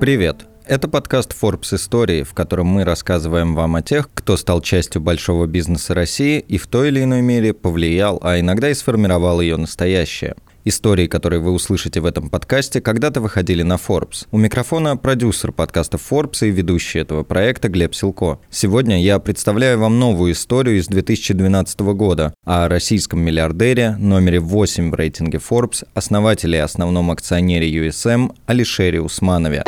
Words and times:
Привет! 0.00 0.46
Это 0.64 0.86
подкаст 0.86 1.34
Forbes 1.42 1.74
Истории, 1.74 2.22
в 2.22 2.32
котором 2.32 2.68
мы 2.68 2.84
рассказываем 2.84 3.56
вам 3.56 3.74
о 3.74 3.82
тех, 3.82 4.08
кто 4.14 4.36
стал 4.36 4.60
частью 4.60 5.02
большого 5.02 5.46
бизнеса 5.46 5.92
России 5.92 6.38
и 6.38 6.56
в 6.56 6.68
той 6.68 6.88
или 6.88 7.02
иной 7.02 7.20
мере 7.20 7.52
повлиял, 7.52 8.20
а 8.22 8.38
иногда 8.38 8.70
и 8.70 8.74
сформировал 8.74 9.40
ее 9.40 9.56
настоящее. 9.56 10.36
Истории, 10.64 11.06
которые 11.08 11.40
вы 11.40 11.50
услышите 11.50 12.00
в 12.00 12.06
этом 12.06 12.28
подкасте, 12.28 12.80
когда-то 12.80 13.20
выходили 13.20 13.62
на 13.62 13.74
Forbes. 13.74 14.28
У 14.30 14.38
микрофона 14.38 14.96
продюсер 14.96 15.50
подкаста 15.50 15.96
Forbes 15.96 16.46
и 16.46 16.50
ведущий 16.50 17.00
этого 17.00 17.24
проекта 17.24 17.68
Глеб 17.68 17.94
Силко. 17.94 18.38
Сегодня 18.50 19.02
я 19.02 19.18
представляю 19.18 19.80
вам 19.80 19.98
новую 19.98 20.32
историю 20.32 20.78
из 20.78 20.86
2012 20.86 21.80
года 21.80 22.34
о 22.44 22.68
российском 22.68 23.20
миллиардере, 23.20 23.96
номере 23.98 24.38
8 24.38 24.90
в 24.90 24.94
рейтинге 24.94 25.38
Forbes, 25.38 25.86
основателе 25.94 26.58
и 26.58 26.60
основном 26.60 27.10
акционере 27.10 27.68
USM 27.72 28.32
Алишере 28.46 29.00
Усманове. 29.00 29.64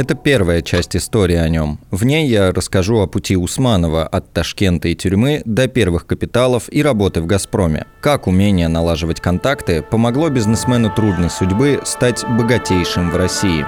Это 0.00 0.14
первая 0.14 0.62
часть 0.62 0.96
истории 0.96 1.36
о 1.36 1.46
нем. 1.50 1.78
В 1.90 2.06
ней 2.06 2.26
я 2.26 2.52
расскажу 2.52 3.00
о 3.00 3.06
пути 3.06 3.36
Усманова 3.36 4.06
от 4.06 4.32
Ташкента 4.32 4.88
и 4.88 4.94
тюрьмы 4.94 5.42
до 5.44 5.68
первых 5.68 6.06
капиталов 6.06 6.72
и 6.72 6.82
работы 6.82 7.20
в 7.20 7.26
«Газпроме». 7.26 7.84
Как 8.00 8.26
умение 8.26 8.68
налаживать 8.68 9.20
контакты 9.20 9.82
помогло 9.82 10.30
бизнесмену 10.30 10.88
трудной 10.88 11.28
судьбы 11.28 11.82
стать 11.84 12.24
богатейшим 12.26 13.10
в 13.10 13.16
России. 13.16 13.66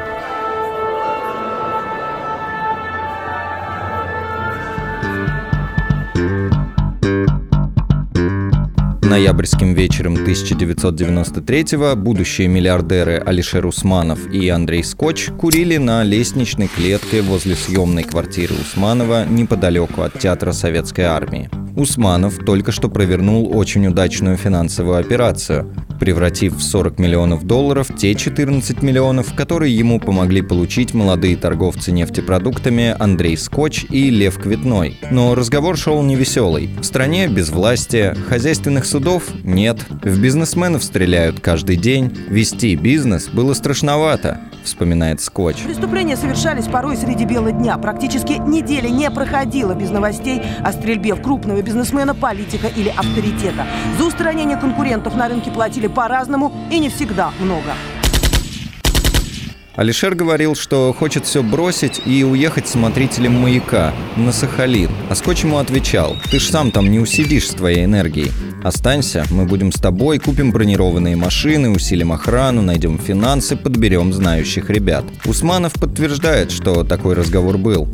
Ноябрьским 9.13 9.75
вечером 9.75 10.15
1993-го 10.15 11.95
будущие 11.97 12.49
миллиардеры 12.49 13.19
Алишер 13.19 13.67
Усманов 13.67 14.27
и 14.33 14.49
Андрей 14.49 14.83
Скотч 14.83 15.29
курили 15.39 15.77
на 15.77 16.03
лестничной 16.03 16.67
клетке 16.67 17.21
возле 17.21 17.55
съемной 17.55 18.05
квартиры 18.05 18.55
Усманова 18.55 19.27
неподалеку 19.27 20.01
от 20.01 20.19
Театра 20.19 20.53
Советской 20.53 21.03
Армии. 21.03 21.51
Усманов 21.77 22.39
только 22.39 22.73
что 22.73 22.89
провернул 22.89 23.55
очень 23.55 23.87
удачную 23.87 24.39
финансовую 24.39 24.99
операцию, 24.99 25.71
превратив 25.99 26.57
в 26.57 26.63
40 26.63 26.99
миллионов 26.99 27.47
долларов 27.47 27.89
те 27.97 28.15
14 28.15 28.83
миллионов, 28.83 29.35
которые 29.35 29.77
ему 29.77 30.01
помогли 30.01 30.43
получить 30.43 30.95
молодые 30.95 31.37
торговцы 31.37 31.93
нефтепродуктами 31.93 32.95
Андрей 32.99 33.37
Скотч 33.37 33.87
и 33.89 34.11
Лев 34.11 34.37
Квитной. 34.39 34.99
Но 35.11 35.35
разговор 35.35 35.79
шел 35.79 36.03
невеселый. 36.03 36.71
В 36.81 36.85
стране 36.85 37.29
без 37.29 37.51
власти, 37.51 38.15
хозяйственных 38.29 38.85
судов 38.85 39.02
нет, 39.45 39.79
в 40.03 40.21
бизнесменов 40.21 40.85
стреляют 40.85 41.41
каждый 41.41 41.77
день, 41.77 42.17
вести 42.29 42.77
бизнес 42.77 43.29
было 43.29 43.55
страшновато 43.55 44.41
вспоминает 44.63 45.21
Скотч. 45.21 45.63
Преступления 45.65 46.17
совершались 46.17 46.67
порой 46.67 46.97
среди 46.97 47.25
бела 47.25 47.53
дня. 47.53 47.77
Практически 47.79 48.35
недели 48.35 48.89
не 48.89 49.11
проходило 49.11 49.75
без 49.75 49.91
новостей 49.91 50.41
о 50.63 50.73
стрельбе 50.73 51.15
в 51.15 51.23
крупного 51.23 51.63
бизнесмена, 51.63 52.15
политика 52.15 52.69
или 52.69 52.89
авторитета. 52.89 53.67
За 53.99 54.05
устранение 54.05 54.57
конкурентов 54.57 55.17
на 55.17 55.29
рынке 55.29 55.51
платили 55.51 55.89
по-разному 55.89 56.53
и 56.71 56.79
не 56.79 56.89
всегда 56.89 57.33
много. 57.41 57.73
Алишер 59.75 60.15
говорил, 60.15 60.55
что 60.55 60.93
хочет 60.93 61.25
все 61.25 61.43
бросить 61.43 62.03
и 62.05 62.25
уехать 62.25 62.69
смотрителем 62.69 63.41
маяка 63.41 63.95
на 64.17 64.31
Сахалин. 64.31 64.91
А 65.09 65.15
Скотч 65.15 65.45
ему 65.45 65.57
отвечал, 65.57 66.17
ты 66.31 66.41
ж 66.41 66.45
сам 66.45 66.71
там 66.71 66.91
не 66.91 66.99
усидишь 66.99 67.49
с 67.49 67.55
твоей 67.55 67.87
энергией. 67.87 68.31
Останься, 68.63 69.25
мы 69.31 69.45
будем 69.45 69.73
с 69.73 69.81
тобой, 69.81 70.19
купим 70.19 70.53
бронированные 70.53 71.17
машины, 71.17 71.71
усилим 71.71 72.13
охрану, 72.13 72.63
найдем 72.63 72.99
финансы, 72.99 73.57
подберем 73.57 74.13
знающих 74.13 74.71
ребят. 74.71 75.05
Усманов 75.25 75.73
подтверждает, 75.73 76.53
что 76.53 76.85
такой 76.85 77.15
разговор 77.15 77.59
был. 77.59 77.89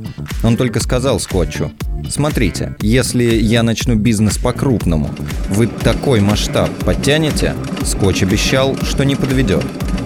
Он 0.45 0.57
только 0.57 0.81
сказал 0.81 1.21
Скотчу, 1.21 1.73
Смотрите, 2.09 2.75
если 2.81 3.25
я 3.25 3.63
начну 3.63 3.95
бизнес 3.95 4.39
по-крупному, 4.39 5.11
вы 5.51 5.67
такой 5.67 6.21
масштаб 6.21 6.71
подтянете? 6.85 7.55
Скотч 7.85 8.23
обещал, 8.23 8.77
что 8.83 9.05
не 9.05 9.17
подведет. 9.17 9.65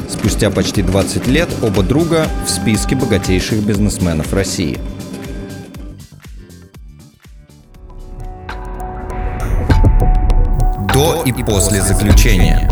Спустя 0.09 0.51
почти 0.51 0.83
20 0.83 1.27
лет 1.29 1.49
оба 1.63 1.83
друга 1.83 2.27
в 2.47 2.51
списке 2.51 2.97
богатейших 2.97 3.63
бизнесменов 3.65 4.33
России. 4.33 4.79
До 11.03 11.25
и 11.25 11.33
после 11.43 11.83
заключения 11.83 12.69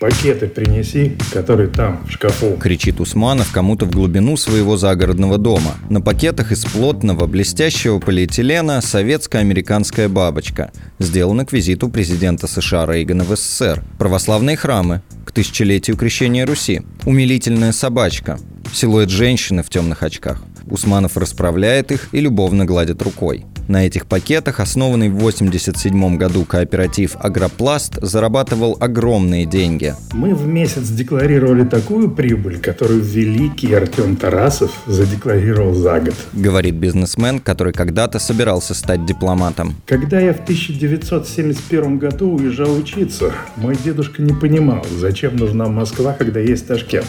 Пакеты 0.00 0.48
принеси, 0.48 1.18
которые 1.30 1.68
там, 1.68 2.02
в 2.06 2.10
шкафу. 2.10 2.56
Кричит 2.56 3.00
Усманов 3.00 3.52
кому-то 3.52 3.84
в 3.84 3.90
глубину 3.90 4.38
своего 4.38 4.78
загородного 4.78 5.36
дома. 5.36 5.74
На 5.90 6.00
пакетах 6.00 6.52
из 6.52 6.64
плотного, 6.64 7.26
блестящего 7.26 7.98
полиэтилена 7.98 8.80
советско-американская 8.80 10.08
бабочка. 10.08 10.72
Сделана 10.98 11.44
к 11.44 11.52
визиту 11.52 11.90
президента 11.90 12.46
США 12.46 12.86
Рейгана 12.86 13.24
в 13.24 13.36
СССР. 13.36 13.84
Православные 13.98 14.56
храмы 14.56 15.02
к 15.26 15.32
тысячелетию 15.32 15.98
крещения 15.98 16.46
Руси. 16.46 16.80
Умилительная 17.04 17.72
собачка. 17.72 18.38
Силуэт 18.72 19.10
женщины 19.10 19.62
в 19.62 19.68
темных 19.68 20.02
очках. 20.02 20.42
Усманов 20.66 21.18
расправляет 21.18 21.92
их 21.92 22.08
и 22.12 22.20
любовно 22.20 22.64
гладит 22.64 23.02
рукой. 23.02 23.44
На 23.70 23.86
этих 23.86 24.06
пакетах 24.06 24.58
основанный 24.58 25.10
в 25.10 25.16
1987 25.18 26.16
году 26.16 26.44
кооператив 26.44 27.14
«Агропласт» 27.20 27.98
зарабатывал 28.02 28.76
огромные 28.80 29.46
деньги. 29.46 29.94
Мы 30.12 30.34
в 30.34 30.44
месяц 30.44 30.88
декларировали 30.88 31.62
такую 31.62 32.10
прибыль, 32.10 32.58
которую 32.58 33.00
великий 33.00 33.72
Артем 33.72 34.16
Тарасов 34.16 34.72
задекларировал 34.86 35.72
за 35.74 36.00
год. 36.00 36.14
Говорит 36.32 36.74
бизнесмен, 36.74 37.38
который 37.38 37.72
когда-то 37.72 38.18
собирался 38.18 38.74
стать 38.74 39.06
дипломатом. 39.06 39.76
Когда 39.86 40.18
я 40.18 40.34
в 40.34 40.40
1971 40.40 41.98
году 41.98 42.32
уезжал 42.32 42.74
учиться, 42.74 43.32
мой 43.54 43.76
дедушка 43.76 44.20
не 44.20 44.32
понимал, 44.32 44.84
зачем 44.98 45.36
нужна 45.36 45.68
Москва, 45.68 46.12
когда 46.12 46.40
есть 46.40 46.66
Ташкент. 46.66 47.06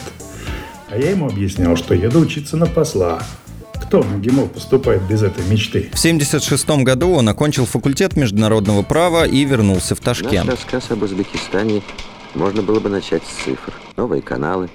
А 0.92 0.96
я 0.96 1.10
ему 1.10 1.26
объяснял, 1.26 1.76
что 1.76 1.96
еду 1.96 2.20
учиться 2.20 2.56
на 2.56 2.68
посла, 2.68 3.20
кто 3.91 4.03
в 4.03 4.09
МГИМО 4.09 4.47
поступает 4.47 5.02
без 5.02 5.22
этой 5.22 5.44
мечты? 5.47 5.90
В 5.91 6.00
1976 6.00 6.85
году 6.85 7.12
он 7.12 7.28
окончил 7.28 7.66
факультет 7.66 8.16
международного 8.16 8.84
права 8.84 9.28
и 9.28 9.44
вернулся 9.44 9.96
в 9.96 10.00
Ташкент. 10.00 10.46
Наш 10.46 10.59
рассказ 10.59 10.91
об 10.91 11.03
Узбекистане 11.03 11.81
можно 12.34 12.62
было 12.62 12.80
бы 12.80 12.88
начать 12.88 13.22
с 13.24 13.44
цифр. 13.44 13.74
Новые 13.97 14.22
каналы, 14.22 14.69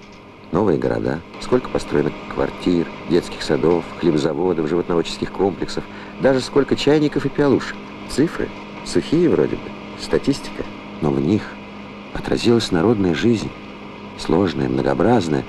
новые 0.53 0.79
города, 0.79 1.21
сколько 1.41 1.71
построено 1.71 2.13
квартир, 2.35 2.87
детских 3.09 3.43
садов, 3.43 3.87
хлебзаводов, 4.01 4.69
животноводческих 4.69 5.33
комплексов, 5.33 5.83
даже 6.21 6.43
сколько 6.43 6.77
чайников 6.77 7.25
и 7.25 7.31
пиалушек. 7.31 7.75
Цифры 8.15 8.51
сухие 8.85 9.31
вроде 9.31 9.57
бы, 9.57 9.71
статистика, 9.99 10.63
но 11.01 11.11
в 11.11 11.19
них 11.23 11.41
отразилась 12.13 12.71
народная 12.71 13.15
жизнь, 13.15 13.49
сложная, 14.19 14.69
многообразная 14.69 15.45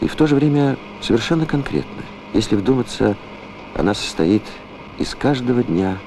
и 0.00 0.08
в 0.08 0.16
то 0.16 0.26
же 0.26 0.36
время 0.36 0.78
совершенно 1.02 1.44
конкретная. 1.44 2.06
Если 2.32 2.54
вдуматься, 2.54 3.16
она 3.74 3.94
состоит 3.94 4.42
из 4.98 5.14
каждого 5.14 5.62
дня 5.62 5.98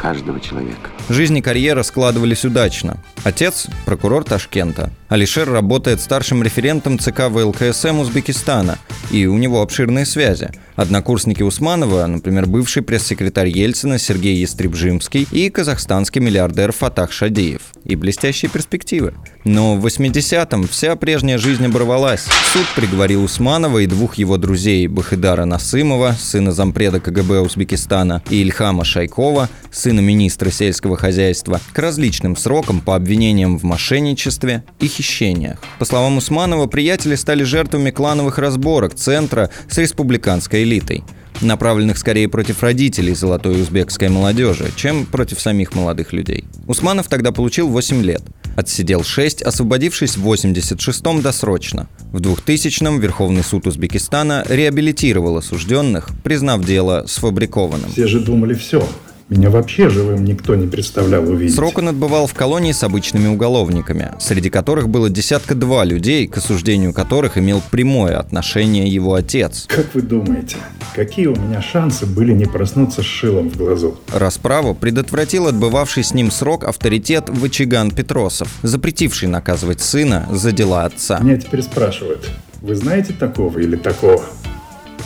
каждого 0.00 0.40
человека. 0.40 0.90
Жизнь 1.10 1.36
и 1.36 1.42
карьера 1.42 1.82
складывались 1.82 2.44
удачно. 2.44 2.96
Отец– 3.22 3.66
прокурор 3.84 4.24
Ташкента. 4.24 4.90
Алишер 5.08 5.50
работает 5.50 6.00
старшим 6.00 6.42
референтом 6.42 6.98
ЦК 6.98 7.28
ВЛКСМ 7.28 7.98
Узбекистана, 7.98 8.78
и 9.10 9.26
у 9.26 9.36
него 9.36 9.60
обширные 9.60 10.06
связи. 10.06 10.50
Однокурсники 10.76 11.42
Усманова, 11.42 12.06
например, 12.06 12.46
бывший 12.46 12.82
пресс-секретарь 12.82 13.48
Ельцина 13.48 13.98
Сергей 13.98 14.36
Естребжимский 14.36 15.28
и 15.30 15.50
казахстанский 15.50 16.22
миллиардер 16.22 16.72
Фатах 16.72 17.12
Шадиев. 17.12 17.60
И 17.84 17.96
блестящие 17.96 18.50
перспективы. 18.50 19.12
Но 19.44 19.76
в 19.76 19.84
80-м 19.84 20.66
вся 20.68 20.96
прежняя 20.96 21.36
жизнь 21.38 21.66
оборвалась. 21.66 22.26
Суд 22.52 22.66
приговорил 22.74 23.24
Усманова 23.24 23.78
и 23.78 23.86
двух 23.86 24.14
его 24.14 24.38
друзей 24.38 24.86
Бахидара 24.86 25.44
Насымова, 25.44 26.14
сына 26.18 26.52
зампреда 26.52 27.00
КГБ 27.00 27.40
Узбекистана, 27.40 28.22
и 28.30 28.40
Ильхама 28.40 28.84
Шайкова, 28.84 29.50
сына 29.70 29.89
министра 29.98 30.50
сельского 30.50 30.96
хозяйства, 30.96 31.60
к 31.72 31.78
различным 31.80 32.36
срокам 32.36 32.80
по 32.80 32.94
обвинениям 32.94 33.58
в 33.58 33.64
мошенничестве 33.64 34.62
и 34.78 34.86
хищениях. 34.86 35.58
По 35.80 35.84
словам 35.84 36.18
Усманова, 36.18 36.68
приятели 36.68 37.16
стали 37.16 37.42
жертвами 37.42 37.90
клановых 37.90 38.38
разборок 38.38 38.94
центра 38.94 39.50
с 39.68 39.76
республиканской 39.78 40.62
элитой 40.62 41.02
направленных 41.42 41.96
скорее 41.96 42.28
против 42.28 42.62
родителей 42.62 43.14
золотой 43.14 43.62
узбекской 43.62 44.10
молодежи, 44.10 44.70
чем 44.76 45.06
против 45.06 45.40
самих 45.40 45.74
молодых 45.74 46.12
людей. 46.12 46.44
Усманов 46.66 47.08
тогда 47.08 47.32
получил 47.32 47.68
8 47.68 48.02
лет– 48.02 48.22
Отсидел 48.56 49.04
6, 49.04 49.42
освободившись 49.42 50.16
в 50.16 50.28
86-м 50.28 51.22
досрочно. 51.22 51.88
В 52.12 52.20
2000-м 52.20 53.00
Верховный 53.00 53.42
суд 53.42 53.66
Узбекистана 53.66 54.44
реабилитировал 54.48 55.36
осужденных, 55.36 56.10
признав 56.22 56.64
дело 56.64 57.04
сфабрикованным. 57.06 57.90
Все 57.92 58.06
же 58.06 58.20
думали 58.20 58.54
все. 58.54 58.86
Меня 59.30 59.48
вообще 59.48 59.88
живым 59.88 60.24
никто 60.24 60.56
не 60.56 60.66
представлял 60.66 61.22
увидеть. 61.28 61.54
Срок 61.54 61.78
он 61.78 61.88
отбывал 61.88 62.26
в 62.26 62.34
колонии 62.34 62.72
с 62.72 62.82
обычными 62.82 63.28
уголовниками, 63.28 64.10
среди 64.18 64.50
которых 64.50 64.88
было 64.88 65.08
десятка-два 65.08 65.84
людей, 65.84 66.26
к 66.26 66.36
осуждению 66.38 66.92
которых 66.92 67.38
имел 67.38 67.62
прямое 67.70 68.18
отношение 68.18 68.88
его 68.88 69.14
отец. 69.14 69.66
Как 69.68 69.94
вы 69.94 70.02
думаете, 70.02 70.56
какие 70.96 71.26
у 71.26 71.36
меня 71.36 71.62
шансы 71.62 72.06
были 72.06 72.32
не 72.32 72.46
проснуться 72.46 73.02
с 73.02 73.06
шилом 73.06 73.50
в 73.50 73.56
глазу? 73.56 74.00
Расправу 74.12 74.74
предотвратил 74.74 75.46
отбывавший 75.46 76.02
с 76.02 76.12
ним 76.12 76.32
срок 76.32 76.64
авторитет 76.64 77.28
Вачиган 77.28 77.92
Петросов, 77.92 78.48
запретивший 78.64 79.28
наказывать 79.28 79.80
сына 79.80 80.28
за 80.32 80.50
дела 80.50 80.86
отца. 80.86 81.20
Меня 81.20 81.36
теперь 81.36 81.62
спрашивают, 81.62 82.28
вы 82.62 82.74
знаете 82.74 83.12
такого 83.12 83.60
или 83.60 83.76
такого? 83.76 84.24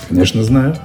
Конечно, 0.08 0.42
знаю. 0.44 0.78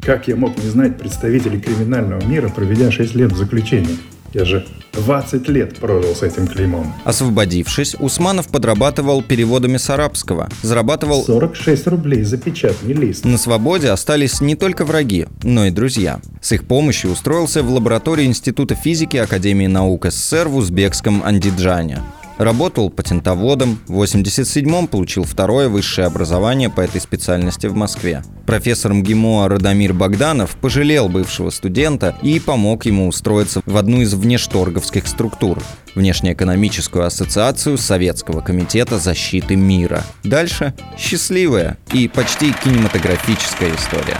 Как 0.00 0.28
я 0.28 0.36
мог 0.36 0.56
не 0.56 0.68
знать 0.68 0.96
представителей 0.96 1.60
криминального 1.60 2.24
мира, 2.24 2.48
проведя 2.48 2.90
6 2.90 3.14
лет 3.14 3.32
в 3.32 3.36
заключении? 3.36 3.98
Я 4.32 4.44
же 4.44 4.64
20 4.92 5.48
лет 5.48 5.76
прожил 5.76 6.14
с 6.14 6.22
этим 6.22 6.46
клеймом. 6.46 6.94
Освободившись, 7.04 7.96
Усманов 7.98 8.48
подрабатывал 8.48 9.22
переводами 9.22 9.76
с 9.76 9.90
арабского. 9.90 10.48
Зарабатывал 10.62 11.24
46 11.24 11.86
рублей 11.88 12.22
за 12.22 12.38
печатный 12.38 12.94
лист. 12.94 13.24
На 13.24 13.38
свободе 13.38 13.90
остались 13.90 14.40
не 14.40 14.54
только 14.54 14.84
враги, 14.84 15.26
но 15.42 15.66
и 15.66 15.70
друзья. 15.70 16.20
С 16.40 16.52
их 16.52 16.64
помощью 16.64 17.10
устроился 17.10 17.62
в 17.62 17.70
лаборатории 17.70 18.24
Института 18.24 18.74
физики 18.76 19.16
Академии 19.16 19.66
наук 19.66 20.06
СССР 20.06 20.48
в 20.48 20.56
узбекском 20.56 21.22
Андиджане. 21.24 22.02
Работал 22.40 22.88
патентоводом, 22.88 23.78
в 23.86 24.02
87-м 24.02 24.86
получил 24.86 25.24
второе 25.24 25.68
высшее 25.68 26.06
образование 26.06 26.70
по 26.70 26.80
этой 26.80 26.98
специальности 26.98 27.66
в 27.66 27.74
Москве. 27.74 28.22
Профессор 28.46 28.94
МГИМО 28.94 29.46
Радомир 29.46 29.92
Богданов 29.92 30.56
пожалел 30.56 31.10
бывшего 31.10 31.50
студента 31.50 32.16
и 32.22 32.40
помог 32.40 32.86
ему 32.86 33.08
устроиться 33.08 33.60
в 33.66 33.76
одну 33.76 34.00
из 34.00 34.14
внешторговских 34.14 35.06
структур– 35.06 35.62
Внешнеэкономическую 35.94 37.04
ассоциацию 37.04 37.76
Советского 37.76 38.40
комитета 38.40 38.98
защиты 38.98 39.56
мира. 39.56 40.02
Дальше– 40.24 40.72
счастливая 40.98 41.76
и 41.92 42.08
почти 42.08 42.54
кинематографическая 42.64 43.74
история. 43.74 44.16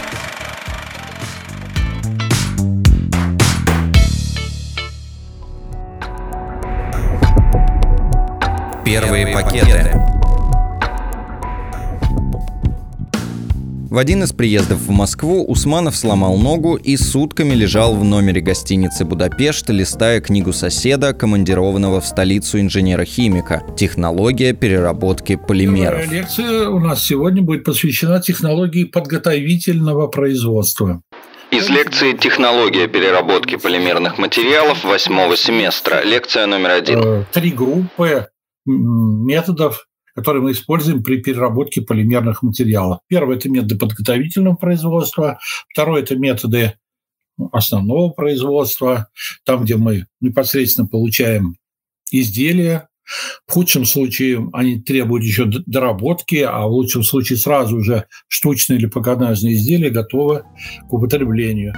Первые 8.84 9.26
пакеты. 9.28 10.00
В 13.90 13.98
один 13.98 14.22
из 14.22 14.32
приездов 14.32 14.78
в 14.78 14.90
Москву 14.90 15.44
Усманов 15.44 15.96
сломал 15.96 16.36
ногу 16.36 16.76
и 16.76 16.96
сутками 16.96 17.54
лежал 17.54 17.96
в 17.96 18.04
номере 18.04 18.40
гостиницы 18.40 19.04
«Будапешт», 19.04 19.68
листая 19.68 20.20
книгу 20.20 20.52
соседа, 20.52 21.12
командированного 21.12 22.00
в 22.00 22.06
столицу 22.06 22.60
инженера-химика 22.60 23.64
«Технология 23.76 24.52
переработки 24.52 25.34
полимеров». 25.34 26.08
Лекция 26.08 26.68
у 26.68 26.78
нас 26.78 27.04
сегодня 27.04 27.42
будет 27.42 27.64
посвящена 27.64 28.22
технологии 28.22 28.84
подготовительного 28.84 30.06
производства. 30.06 31.02
Из 31.50 31.68
лекции 31.68 32.12
«Технология 32.12 32.86
переработки 32.86 33.56
полимерных 33.56 34.18
материалов» 34.18 34.84
восьмого 34.84 35.36
семестра. 35.36 36.02
Лекция 36.04 36.46
номер 36.46 36.70
один. 36.70 37.00
Э, 37.02 37.24
Три 37.32 37.50
группы 37.50 38.28
методов, 38.66 39.86
которые 40.14 40.42
мы 40.42 40.52
используем 40.52 41.02
при 41.02 41.22
переработке 41.22 41.82
полимерных 41.82 42.42
материалов. 42.42 43.00
Первый– 43.08 43.36
это 43.38 43.48
методы 43.48 43.76
подготовительного 43.76 44.56
производства. 44.56 45.38
Второй– 45.68 46.00
это 46.02 46.16
методы 46.16 46.74
основного 47.52 48.10
производства, 48.10 49.08
там, 49.44 49.64
где 49.64 49.76
мы 49.76 50.06
непосредственно 50.20 50.86
получаем 50.86 51.56
изделия. 52.10 52.88
В 53.46 53.52
худшем 53.52 53.86
случае 53.86 54.48
они 54.52 54.80
требуют 54.80 55.24
еще 55.24 55.46
доработки, 55.46 56.36
а 56.36 56.66
в 56.66 56.72
лучшем 56.72 57.02
случае 57.02 57.38
сразу 57.38 57.76
уже 57.76 58.06
штучные 58.28 58.78
или 58.78 58.86
погонажные 58.86 59.54
изделия 59.54 59.90
готовы 59.90 60.44
к 60.88 60.92
употреблению. 60.92 61.74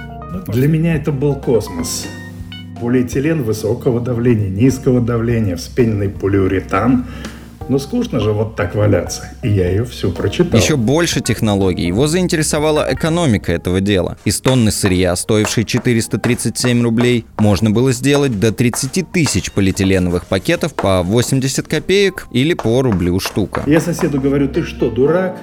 Для 0.47 0.67
меня 0.67 0.95
это 0.95 1.11
был 1.11 1.35
космос 1.35 2.07
полиэтилен 2.83 3.43
высокого 3.43 4.01
давления, 4.01 4.49
низкого 4.49 4.99
давления, 4.99 5.55
вспененный 5.55 6.09
полиуретан. 6.09 7.05
Ну, 7.69 7.79
скучно 7.79 8.19
же 8.19 8.33
вот 8.33 8.57
так 8.57 8.75
валяться. 8.75 9.31
И 9.41 9.47
я 9.47 9.69
ее 9.69 9.85
всю 9.85 10.11
прочитал. 10.11 10.59
Еще 10.59 10.75
больше 10.75 11.21
технологий. 11.21 11.87
Его 11.87 12.07
заинтересовала 12.07 12.85
экономика 12.91 13.53
этого 13.53 13.79
дела. 13.79 14.17
Из 14.25 14.41
тонны 14.41 14.69
сырья, 14.69 15.15
стоившей 15.15 15.63
437 15.63 16.83
рублей, 16.83 17.25
можно 17.37 17.71
было 17.71 17.93
сделать 17.93 18.37
до 18.37 18.51
30 18.51 19.09
тысяч 19.09 19.53
полиэтиленовых 19.53 20.25
пакетов 20.25 20.73
по 20.73 21.03
80 21.03 21.65
копеек 21.65 22.27
или 22.31 22.53
по 22.53 22.81
рублю 22.81 23.17
штука. 23.21 23.63
Я 23.65 23.79
соседу 23.79 24.19
говорю, 24.19 24.49
ты 24.49 24.63
что, 24.63 24.89
дурак? 24.89 25.37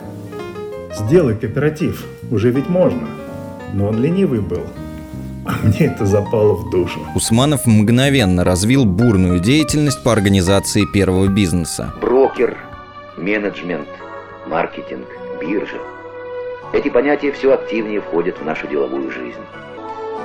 Сделай 0.95 1.35
кооператив. 1.37 2.05
Уже 2.31 2.51
ведь 2.51 2.69
можно. 2.69 3.09
Но 3.73 3.89
он 3.89 3.99
ленивый 3.99 4.41
был. 4.41 4.67
А 5.51 5.67
мне 5.67 5.87
это 5.87 6.07
запало 6.07 6.55
в 6.55 6.71
душу. 6.71 7.01
Усманов 7.15 7.67
мгновенно 7.67 8.45
развил 8.45 8.85
бурную 8.85 9.41
деятельность 9.41 10.03
по 10.03 10.13
организации 10.13 10.85
первого 10.85 11.27
бизнеса. 11.27 11.93
Брокер, 12.01 12.57
менеджмент, 13.17 13.89
маркетинг, 14.47 15.07
биржа. 15.41 15.79
Эти 16.73 16.89
понятия 16.89 17.33
все 17.33 17.53
активнее 17.55 18.01
входят 18.01 18.39
в 18.39 18.45
нашу 18.45 18.69
деловую 18.69 19.11
жизнь. 19.11 19.41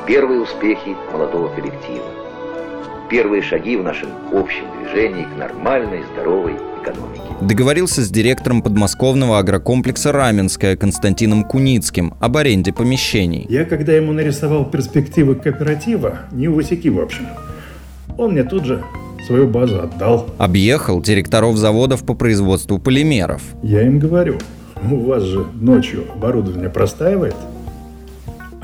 Первые 0.06 0.42
успехи 0.42 0.96
молодого 1.12 1.48
коллектива. 1.48 2.06
Первые 3.10 3.44
шаги 3.44 3.78
в 3.78 3.84
нашем 3.84 4.10
общем 4.34 4.66
движении 4.80 5.26
к 5.26 5.38
нормальной, 5.38 6.04
здоровой 6.14 6.54
экономики. 6.82 7.22
Договорился 7.40 8.02
с 8.02 8.10
директором 8.10 8.64
подмосковного 8.64 9.38
агрокомплекса 9.38 10.12
«Раменская» 10.12 10.76
Константином 10.76 11.44
Куницким 11.44 12.16
об 12.20 12.38
аренде 12.38 12.74
помещений. 12.74 13.46
Я, 13.48 13.66
когда 13.66 13.94
ему 13.94 14.12
нарисовал 14.12 14.66
перспективы 14.66 15.36
кооператива, 15.36 16.22
не 16.32 16.48
усеки 16.48 16.90
в 16.90 17.00
общем, 17.00 17.28
он 18.18 18.32
мне 18.32 18.44
тут 18.44 18.66
же 18.66 18.84
свою 19.28 19.48
базу 19.48 19.82
отдал. 19.82 20.28
Объехал 20.40 21.00
директоров 21.00 21.58
заводов 21.58 22.06
по 22.06 22.16
производству 22.16 22.80
полимеров. 22.80 23.44
Я 23.62 23.86
им 23.86 24.00
говорю, 24.00 24.40
у 24.92 24.96
вас 25.02 25.22
же 25.22 25.46
ночью 25.54 26.06
оборудование 26.12 26.70
простаивает, 26.70 27.36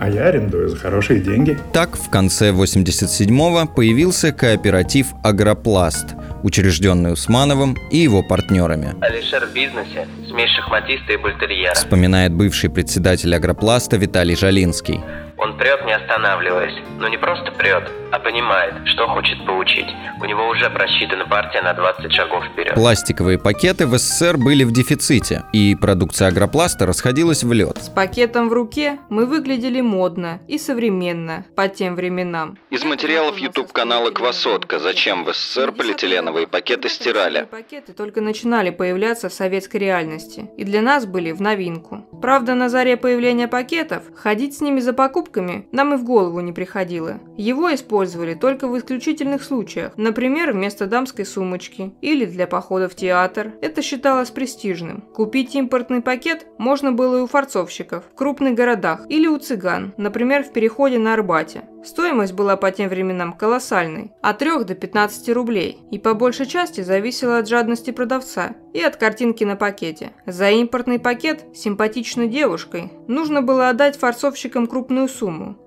а 0.01 0.09
я 0.09 0.29
арендую 0.29 0.67
за 0.67 0.77
хорошие 0.77 1.19
деньги. 1.19 1.59
Так, 1.73 1.95
в 1.95 2.09
конце 2.09 2.49
87-го 2.49 3.67
появился 3.67 4.31
кооператив 4.31 5.13
«Агропласт», 5.23 6.15
учрежденный 6.41 7.13
Усмановым 7.13 7.77
и 7.91 7.97
его 7.97 8.23
партнерами. 8.23 8.95
Алишер 8.99 9.45
в 9.45 9.53
бизнесе, 9.53 10.07
смесь 10.27 10.49
шахматиста 10.49 11.13
и 11.13 11.17
бультерьера. 11.17 11.75
Вспоминает 11.75 12.33
бывший 12.33 12.71
председатель 12.71 13.35
«Агропласта» 13.35 13.97
Виталий 13.97 14.35
Жалинский. 14.35 14.99
Он 15.41 15.57
прет, 15.57 15.83
не 15.85 15.93
останавливаясь. 15.93 16.75
Но 16.99 17.07
не 17.07 17.17
просто 17.17 17.51
прет, 17.51 17.89
а 18.11 18.19
понимает, 18.19 18.75
что 18.85 19.07
хочет 19.07 19.43
получить. 19.43 19.87
У 20.21 20.25
него 20.25 20.47
уже 20.47 20.69
просчитана 20.69 21.25
партия 21.25 21.63
на 21.63 21.73
20 21.73 22.13
шагов 22.13 22.45
вперед. 22.45 22.75
Пластиковые 22.75 23.39
пакеты 23.39 23.87
в 23.87 23.97
СССР 23.97 24.37
были 24.37 24.63
в 24.63 24.71
дефиците, 24.71 25.43
и 25.51 25.75
продукция 25.75 26.27
агропласта 26.27 26.85
расходилась 26.85 27.43
в 27.43 27.51
лед. 27.51 27.75
С 27.81 27.89
пакетом 27.89 28.49
в 28.49 28.53
руке 28.53 28.99
мы 29.09 29.25
выглядели 29.25 29.81
модно 29.81 30.41
и 30.47 30.59
современно 30.59 31.43
по 31.55 31.67
тем 31.67 31.95
временам. 31.95 32.59
Из 32.69 32.83
материалов 32.83 33.39
YouTube-канала 33.39 34.11
«Квасотка. 34.11 34.77
Зачем 34.77 35.23
в 35.23 35.33
СССР 35.33 35.71
полиэтиленовые 35.71 36.45
пакеты 36.45 36.87
стирали?» 36.87 37.47
Пакеты 37.49 37.93
только 37.93 38.21
начинали 38.21 38.69
появляться 38.69 39.27
в 39.27 39.33
советской 39.33 39.77
реальности, 39.77 40.51
и 40.55 40.63
для 40.63 40.83
нас 40.83 41.07
были 41.07 41.31
в 41.31 41.41
новинку. 41.41 42.05
Правда, 42.21 42.53
на 42.53 42.69
заре 42.69 42.95
появления 42.95 43.47
пакетов 43.47 44.03
ходить 44.15 44.55
с 44.55 44.61
ними 44.61 44.79
за 44.81 44.93
покупками 45.31 45.67
нам 45.71 45.93
и 45.93 45.97
в 45.97 46.03
голову 46.03 46.39
не 46.41 46.51
приходило. 46.51 47.19
Его 47.37 47.73
использовали 47.73 48.33
только 48.33 48.67
в 48.67 48.77
исключительных 48.77 49.43
случаях, 49.43 49.93
например, 49.97 50.51
вместо 50.51 50.87
дамской 50.87 51.25
сумочки 51.25 51.93
или 52.01 52.25
для 52.25 52.47
похода 52.47 52.89
в 52.89 52.95
театр. 52.95 53.53
Это 53.61 53.81
считалось 53.81 54.31
престижным. 54.31 55.01
Купить 55.13 55.55
импортный 55.55 56.01
пакет 56.01 56.45
можно 56.57 56.91
было 56.91 57.19
и 57.19 57.21
у 57.21 57.27
форцовщиков 57.27 58.03
в 58.11 58.15
крупных 58.15 58.55
городах 58.55 59.05
или 59.09 59.27
у 59.27 59.37
цыган, 59.37 59.93
например, 59.97 60.43
в 60.43 60.51
переходе 60.51 60.99
на 60.99 61.13
Арбате. 61.13 61.63
Стоимость 61.83 62.33
была 62.33 62.57
по 62.57 62.69
тем 62.71 62.89
временам 62.89 63.33
колоссальной, 63.33 64.11
от 64.21 64.37
3 64.37 64.65
до 64.65 64.75
15 64.75 65.29
рублей, 65.29 65.79
и 65.89 65.97
по 65.97 66.13
большей 66.13 66.45
части 66.45 66.81
зависела 66.81 67.39
от 67.39 67.47
жадности 67.47 67.89
продавца 67.91 68.55
и 68.73 68.81
от 68.81 68.97
картинки 68.97 69.43
на 69.43 69.55
пакете. 69.55 70.11
За 70.27 70.51
импортный 70.51 70.99
пакет 70.99 71.43
симпатичной 71.55 72.27
девушкой 72.27 72.91
нужно 73.07 73.41
было 73.41 73.69
отдать 73.69 73.97
форцовщикам 73.97 74.67
крупную 74.67 75.07
сумму. 75.07 75.20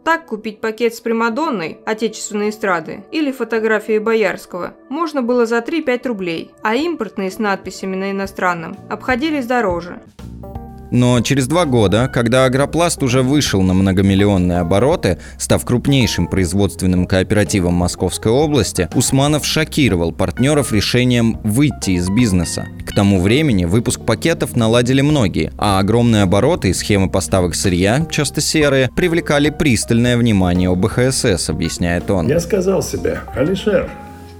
Так 0.04 0.26
купить 0.26 0.60
пакет 0.60 0.94
с 0.94 1.00
Примадонной 1.00 1.78
отечественной 1.86 2.50
эстрады 2.50 3.04
или 3.12 3.30
фотографией 3.30 3.98
Боярского 3.98 4.74
можно 4.88 5.22
было 5.22 5.46
за 5.46 5.58
3-5 5.58 6.08
рублей, 6.08 6.50
а 6.62 6.74
импортные 6.74 7.30
с 7.30 7.38
надписями 7.38 7.96
на 7.96 8.10
иностранном 8.10 8.76
обходились 8.90 9.46
дороже. 9.46 10.02
Но 10.94 11.20
через 11.22 11.48
два 11.48 11.64
года, 11.64 12.06
когда 12.06 12.44
Агропласт 12.44 13.02
уже 13.02 13.22
вышел 13.22 13.62
на 13.62 13.74
многомиллионные 13.74 14.60
обороты, 14.60 15.18
став 15.38 15.64
крупнейшим 15.64 16.28
производственным 16.28 17.08
кооперативом 17.08 17.74
Московской 17.74 18.30
области, 18.30 18.88
Усманов 18.94 19.44
шокировал 19.44 20.12
партнеров 20.12 20.72
решением 20.72 21.40
выйти 21.42 21.90
из 21.90 22.08
бизнеса. 22.08 22.66
К 22.86 22.94
тому 22.94 23.20
времени 23.20 23.64
выпуск 23.64 24.02
пакетов 24.06 24.54
наладили 24.54 25.00
многие, 25.00 25.50
а 25.58 25.80
огромные 25.80 26.22
обороты 26.22 26.68
и 26.68 26.72
схемы 26.72 27.10
поставок 27.10 27.56
сырья, 27.56 28.06
часто 28.08 28.40
серые, 28.40 28.88
привлекали 28.94 29.50
пристальное 29.50 30.16
внимание 30.16 30.70
ОБХСС, 30.70 31.50
объясняет 31.50 32.08
он. 32.08 32.28
Я 32.28 32.38
сказал 32.38 32.84
себе, 32.84 33.18
Алишер, 33.34 33.90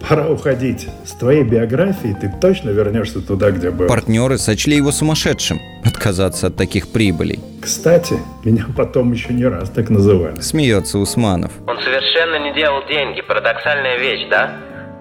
Пора 0.08 0.28
уходить. 0.28 0.88
С 1.04 1.12
твоей 1.12 1.44
биографией 1.44 2.14
ты 2.14 2.32
точно 2.40 2.70
вернешься 2.70 3.20
туда, 3.20 3.50
где 3.50 3.70
был. 3.70 3.86
Партнеры 3.86 4.38
сочли 4.38 4.76
его 4.76 4.92
сумасшедшим 4.92 5.60
отказаться 5.84 6.48
от 6.48 6.56
таких 6.56 6.92
прибылей. 6.92 7.40
Кстати, 7.62 8.18
меня 8.44 8.66
потом 8.76 9.12
еще 9.12 9.32
не 9.32 9.46
раз 9.46 9.70
так 9.70 9.90
называли. 9.90 10.40
Смеется 10.40 10.98
Усманов. 10.98 11.52
Он 11.66 11.78
совершенно 11.78 12.38
не 12.42 12.54
делал 12.54 12.86
деньги, 12.88 13.22
парадоксальная 13.22 13.98
вещь, 13.98 14.28
да? 14.30 14.52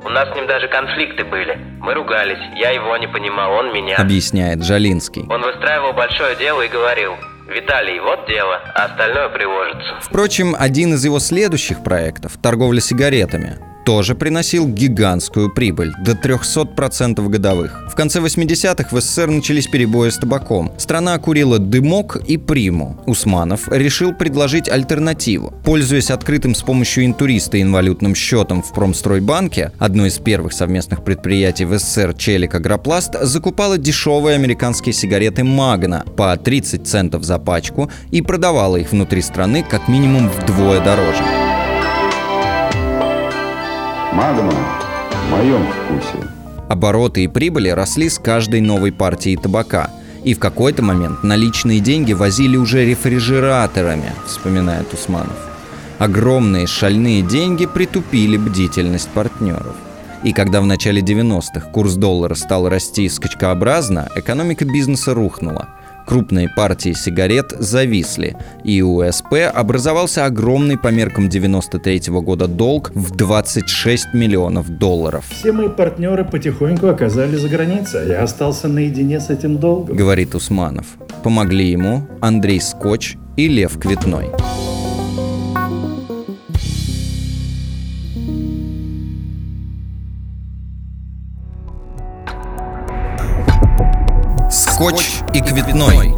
У 0.05 0.09
нас 0.09 0.29
с 0.31 0.35
ним 0.35 0.47
даже 0.47 0.67
конфликты 0.67 1.23
были. 1.23 1.57
Мы 1.79 1.93
ругались, 1.93 2.39
я 2.59 2.71
его 2.71 2.95
не 2.97 3.07
понимал, 3.07 3.53
он 3.53 3.73
меня. 3.73 3.97
Объясняет 3.97 4.63
Жалинский. 4.63 5.25
Он 5.29 5.41
выстраивал 5.41 5.93
большое 5.93 6.35
дело 6.37 6.61
и 6.61 6.67
говорил, 6.67 7.13
Виталий, 7.47 7.99
вот 7.99 8.27
дело, 8.27 8.59
а 8.75 8.85
остальное 8.85 9.29
приложится. 9.29 9.95
Впрочем, 10.01 10.55
один 10.57 10.93
из 10.93 11.03
его 11.05 11.19
следующих 11.19 11.83
проектов– 11.83 12.33
торговля 12.41 12.81
сигаретами– 12.81 13.59
тоже 13.85 14.15
приносил 14.15 14.67
гигантскую 14.67 15.53
прибыль– 15.53 15.91
до 16.03 16.13
300% 16.13 17.27
годовых. 17.29 17.83
В 17.91 17.95
конце 17.95 18.19
80-х 18.19 18.89
в 18.91 19.01
СССР 19.01 19.27
начались 19.27 19.67
перебои 19.67 20.09
с 20.09 20.17
табаком. 20.17 20.71
Страна 20.77 21.17
курила 21.19 21.59
дымок 21.59 22.17
и 22.27 22.37
приму. 22.37 22.97
Усманов 23.05 23.67
решил 23.69 24.13
предложить 24.13 24.69
альтернативу. 24.69 25.53
Пользуясь 25.63 26.11
открытым 26.11 26.55
с 26.55 26.63
помощью 26.63 27.05
интуриста 27.05 27.61
инвалютным 27.61 28.15
счетом 28.15 28.63
в 28.63 28.73
Промстройбанке, 28.73 29.71
одно 29.79 30.05
из 30.05 30.17
первых 30.17 30.53
совместных 30.53 31.03
предприятий 31.03 31.65
в 31.65 31.77
СССР 31.77 32.13
Челик 32.15 32.55
Агропласт 32.55 33.15
закупала 33.21 33.77
дешевые 33.77 34.35
американские 34.35 34.93
сигареты 34.93 35.43
Магна 35.43 36.03
по 36.17 36.35
30 36.35 36.87
центов 36.87 37.23
за 37.23 37.39
пачку 37.39 37.91
и 38.11 38.21
продавала 38.21 38.77
их 38.77 38.91
внутри 38.91 39.21
страны 39.21 39.63
как 39.67 39.87
минимум 39.87 40.29
вдвое 40.29 40.83
дороже. 40.83 41.42
Магнум 44.13 44.53
в 44.53 45.31
моем 45.31 45.65
вкусе. 45.65 46.27
Обороты 46.69 47.23
и 47.23 47.27
прибыли 47.27 47.69
росли 47.69 48.09
с 48.09 48.19
каждой 48.19 48.61
новой 48.61 48.91
партией 48.91 49.37
табака. 49.37 49.89
И 50.23 50.35
в 50.35 50.39
какой-то 50.39 50.83
момент 50.83 51.23
наличные 51.23 51.79
деньги 51.79 52.13
возили 52.13 52.55
уже 52.55 52.85
рефрижераторами, 52.85 54.13
вспоминает 54.27 54.93
Усманов. 54.93 55.35
Огромные 55.97 56.67
шальные 56.67 57.23
деньги 57.23 57.65
притупили 57.65 58.37
бдительность 58.37 59.09
партнеров. 59.09 59.75
И 60.23 60.31
когда 60.31 60.61
в 60.61 60.67
начале 60.67 61.01
90-х 61.01 61.71
курс 61.71 61.95
доллара 61.95 62.35
стал 62.35 62.69
расти 62.69 63.09
скачкообразно, 63.09 64.09
экономика 64.15 64.63
бизнеса 64.63 65.15
рухнула– 65.15 65.69
Крупные 66.05 66.49
партии 66.49 66.93
сигарет 66.93 67.51
зависли, 67.57 68.35
и 68.63 68.81
у 68.81 69.01
СП 69.11 69.33
образовался 69.53 70.25
огромный 70.25 70.77
по 70.77 70.89
меркам 70.89 71.29
93 71.29 72.09
-го 72.09 72.21
года 72.21 72.47
долг 72.47 72.91
в 72.93 73.15
26 73.15 74.13
миллионов 74.13 74.69
долларов. 74.69 75.25
Все 75.29 75.51
мои 75.51 75.69
партнеры 75.69 76.25
потихоньку 76.25 76.87
оказались 76.87 77.39
за 77.39 77.49
границей, 77.49 78.01
а 78.01 78.05
я 78.05 78.23
остался 78.23 78.67
наедине 78.67 79.19
с 79.19 79.29
этим 79.29 79.57
долгом. 79.57 79.95
Говорит 79.95 80.35
Усманов. 80.35 80.85
Помогли 81.23 81.71
ему 81.71 82.07
Андрей 82.21 82.59
Скотч 82.59 83.15
и 83.37 83.47
Лев 83.47 83.79
Квитной. 83.79 84.29
Скотч 94.83 95.21
и 95.33 95.39
Квитной. 95.39 96.13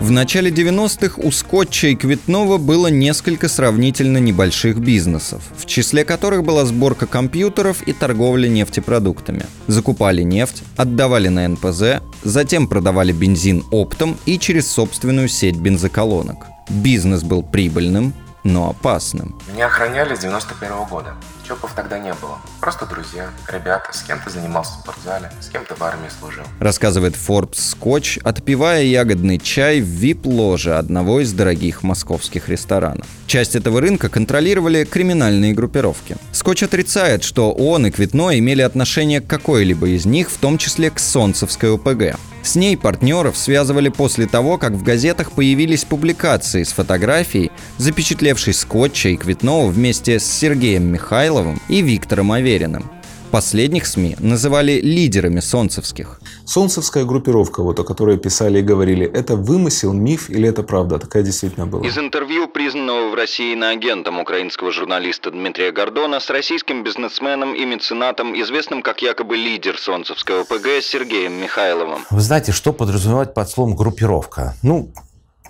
В 0.00 0.10
начале 0.10 0.50
90-х 0.50 1.22
у 1.22 1.30
Скотча 1.30 1.86
и 1.86 1.94
Квитнова 1.94 2.58
было 2.58 2.88
несколько 2.88 3.48
сравнительно 3.48 4.18
небольших 4.18 4.78
бизнесов, 4.78 5.44
в 5.56 5.66
числе 5.66 6.04
которых 6.04 6.42
была 6.42 6.64
сборка 6.64 7.06
компьютеров 7.06 7.84
и 7.86 7.92
торговля 7.92 8.48
нефтепродуктами. 8.48 9.46
Закупали 9.68 10.22
нефть, 10.22 10.64
отдавали 10.76 11.28
на 11.28 11.46
НПЗ, 11.46 12.02
затем 12.24 12.66
продавали 12.66 13.12
бензин 13.12 13.62
оптом 13.70 14.16
и 14.26 14.36
через 14.36 14.68
собственную 14.68 15.28
сеть 15.28 15.58
бензоколонок. 15.58 16.46
Бизнес 16.68 17.22
был 17.22 17.44
прибыльным, 17.44 18.12
но 18.46 18.70
опасным. 18.70 19.34
Меня 19.52 19.66
охраняли 19.66 20.14
с 20.14 20.20
91 20.20 20.72
-го 20.72 20.88
года. 20.88 21.14
ЧОПов 21.46 21.72
тогда 21.74 21.98
не 21.98 22.12
было. 22.14 22.38
Просто 22.60 22.86
друзья, 22.86 23.30
ребята, 23.48 23.92
с 23.92 24.02
кем-то 24.02 24.30
занимался 24.30 24.72
в 24.72 24.80
спортзале, 24.82 25.30
с 25.40 25.48
кем-то 25.48 25.74
в 25.76 25.82
армии 25.82 26.08
служил. 26.18 26.42
Рассказывает 26.58 27.14
Forbes 27.14 27.60
Скотч, 27.60 28.18
отпивая 28.24 28.82
ягодный 28.82 29.38
чай 29.38 29.80
в 29.80 29.84
вип-ложе 29.84 30.76
одного 30.76 31.20
из 31.20 31.32
дорогих 31.32 31.82
московских 31.82 32.48
ресторанов. 32.48 33.06
Часть 33.26 33.54
этого 33.54 33.80
рынка 33.80 34.08
контролировали 34.08 34.84
криминальные 34.84 35.52
группировки. 35.52 36.16
Скотч 36.32 36.64
отрицает, 36.64 37.22
что 37.22 37.52
он 37.52 37.86
и 37.86 37.90
Квитно 37.90 38.36
имели 38.38 38.62
отношение 38.62 39.20
к 39.20 39.26
какой-либо 39.26 39.88
из 39.88 40.04
них, 40.04 40.30
в 40.30 40.38
том 40.38 40.58
числе 40.58 40.90
к 40.90 40.98
Солнцевской 40.98 41.74
ОПГ. 41.74 42.18
С 42.46 42.54
ней 42.54 42.76
партнеров 42.76 43.36
связывали 43.36 43.88
после 43.88 44.26
того, 44.26 44.56
как 44.56 44.72
в 44.72 44.84
газетах 44.84 45.32
появились 45.32 45.84
публикации 45.84 46.62
с 46.62 46.70
фотографией, 46.70 47.50
запечатлевшей 47.78 48.54
Скотча 48.54 49.10
и 49.10 49.16
Квитнова 49.16 49.68
вместе 49.68 50.18
с 50.18 50.24
Сергеем 50.24 50.84
Михайловым 50.84 51.60
и 51.68 51.82
Виктором 51.82 52.32
Авериным. 52.32 52.90
Последних 53.30 53.86
СМИ 53.86 54.16
называли 54.20 54.80
лидерами 54.80 55.40
солнцевских. 55.40 56.20
Солнцевская 56.46 57.04
группировка, 57.04 57.62
вот 57.62 57.78
о 57.80 57.84
которой 57.84 58.18
писали 58.18 58.60
и 58.60 58.62
говорили, 58.62 59.04
это 59.04 59.34
вымысел, 59.34 59.92
миф 59.92 60.30
или 60.30 60.48
это 60.48 60.62
правда? 60.62 60.98
Такая 60.98 61.24
действительно 61.24 61.66
была. 61.66 61.84
Из 61.86 61.98
интервью 61.98 62.46
признанного 62.46 63.10
в 63.10 63.14
России 63.14 63.52
иноагентом 63.52 64.20
украинского 64.20 64.70
журналиста 64.70 65.32
Дмитрия 65.32 65.72
Гордона 65.72 66.20
с 66.20 66.30
российским 66.30 66.84
бизнесменом 66.84 67.54
и 67.54 67.64
меценатом, 67.64 68.40
известным 68.40 68.80
как 68.82 69.02
якобы 69.02 69.36
лидер 69.36 69.76
Солнцевской 69.76 70.42
ОПГ 70.42 70.80
Сергеем 70.80 71.32
Михайловым. 71.34 72.06
Вы 72.10 72.20
знаете, 72.20 72.52
что 72.52 72.72
подразумевать 72.72 73.34
под 73.34 73.50
словом 73.50 73.74
группировка? 73.74 74.54
Ну, 74.62 74.92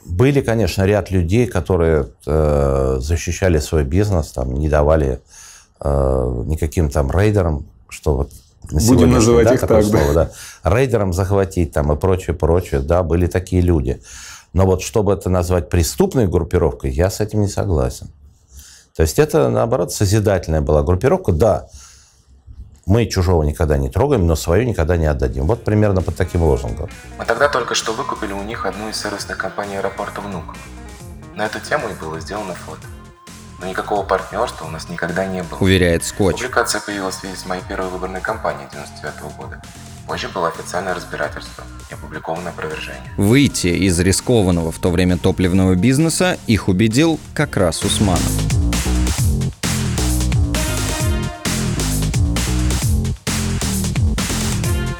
были, 0.08 0.40
конечно, 0.40 0.84
ряд 0.84 1.10
людей, 1.10 1.46
которые 1.46 2.08
э, 2.26 2.96
защищали 3.00 3.58
свой 3.58 3.84
бизнес, 3.84 4.28
там, 4.28 4.54
не 4.54 4.68
давали 4.68 5.20
э, 5.80 6.42
никаким 6.46 6.90
там 6.90 7.10
рейдерам, 7.10 7.66
что 7.88 8.16
вот 8.16 8.30
на 8.70 8.80
Будем 8.80 9.12
называть 9.12 9.46
да, 9.46 9.54
их 9.54 9.60
так, 9.60 9.84
слово, 9.84 10.12
да. 10.12 10.30
да. 10.64 10.70
Рейдером 10.70 11.12
захватить 11.12 11.72
там 11.72 11.92
и 11.92 11.96
прочее, 11.96 12.34
прочее, 12.34 12.80
да, 12.80 13.02
были 13.02 13.26
такие 13.26 13.62
люди. 13.62 14.00
Но 14.52 14.66
вот 14.66 14.82
чтобы 14.82 15.12
это 15.12 15.28
назвать 15.28 15.68
преступной 15.68 16.26
группировкой, 16.26 16.90
я 16.90 17.10
с 17.10 17.20
этим 17.20 17.42
не 17.42 17.48
согласен. 17.48 18.08
То 18.96 19.02
есть 19.02 19.18
это, 19.18 19.50
наоборот, 19.50 19.92
созидательная 19.92 20.62
была 20.62 20.82
группировка. 20.82 21.32
Да, 21.32 21.68
мы 22.86 23.06
чужого 23.06 23.42
никогда 23.42 23.76
не 23.76 23.90
трогаем, 23.90 24.26
но 24.26 24.36
свое 24.36 24.64
никогда 24.64 24.96
не 24.96 25.06
отдадим. 25.06 25.46
Вот 25.46 25.64
примерно 25.64 26.02
под 26.02 26.16
таким 26.16 26.42
лозунгом. 26.42 26.88
Мы 27.18 27.24
тогда 27.24 27.48
только 27.48 27.74
что 27.74 27.92
выкупили 27.92 28.32
у 28.32 28.42
них 28.42 28.64
одну 28.64 28.88
из 28.88 28.96
сервисных 28.96 29.36
компаний 29.36 29.76
аэропорта 29.76 30.20
«Внук». 30.20 30.54
На 31.34 31.46
эту 31.46 31.58
тему 31.60 31.88
и 31.88 32.00
было 32.00 32.20
сделано 32.20 32.54
фото. 32.54 32.86
Но 33.60 33.66
никакого 33.66 34.04
партнерства 34.04 34.66
у 34.66 34.70
нас 34.70 34.88
никогда 34.88 35.26
не 35.26 35.42
было. 35.42 35.58
Уверяет 35.58 36.04
Скотч. 36.04 36.36
Публикация 36.36 36.80
появилась 36.80 37.16
в 37.16 37.20
связи 37.20 37.36
с 37.36 37.44
моей 37.44 37.62
первой 37.68 37.88
выборной 37.88 38.20
кампанией 38.20 38.68
99 38.70 39.36
года. 39.36 39.60
Позже 40.06 40.28
было 40.28 40.48
официальное 40.48 40.94
разбирательство 40.94 41.64
и 41.90 41.94
опубликованное 41.94 42.52
опровержение. 42.52 43.12
Выйти 43.16 43.68
из 43.68 43.98
рискованного 43.98 44.70
в 44.70 44.78
то 44.78 44.90
время 44.90 45.18
топливного 45.18 45.74
бизнеса 45.74 46.38
их 46.46 46.68
убедил 46.68 47.18
как 47.34 47.56
раз 47.56 47.82
Усманов. 47.82 48.65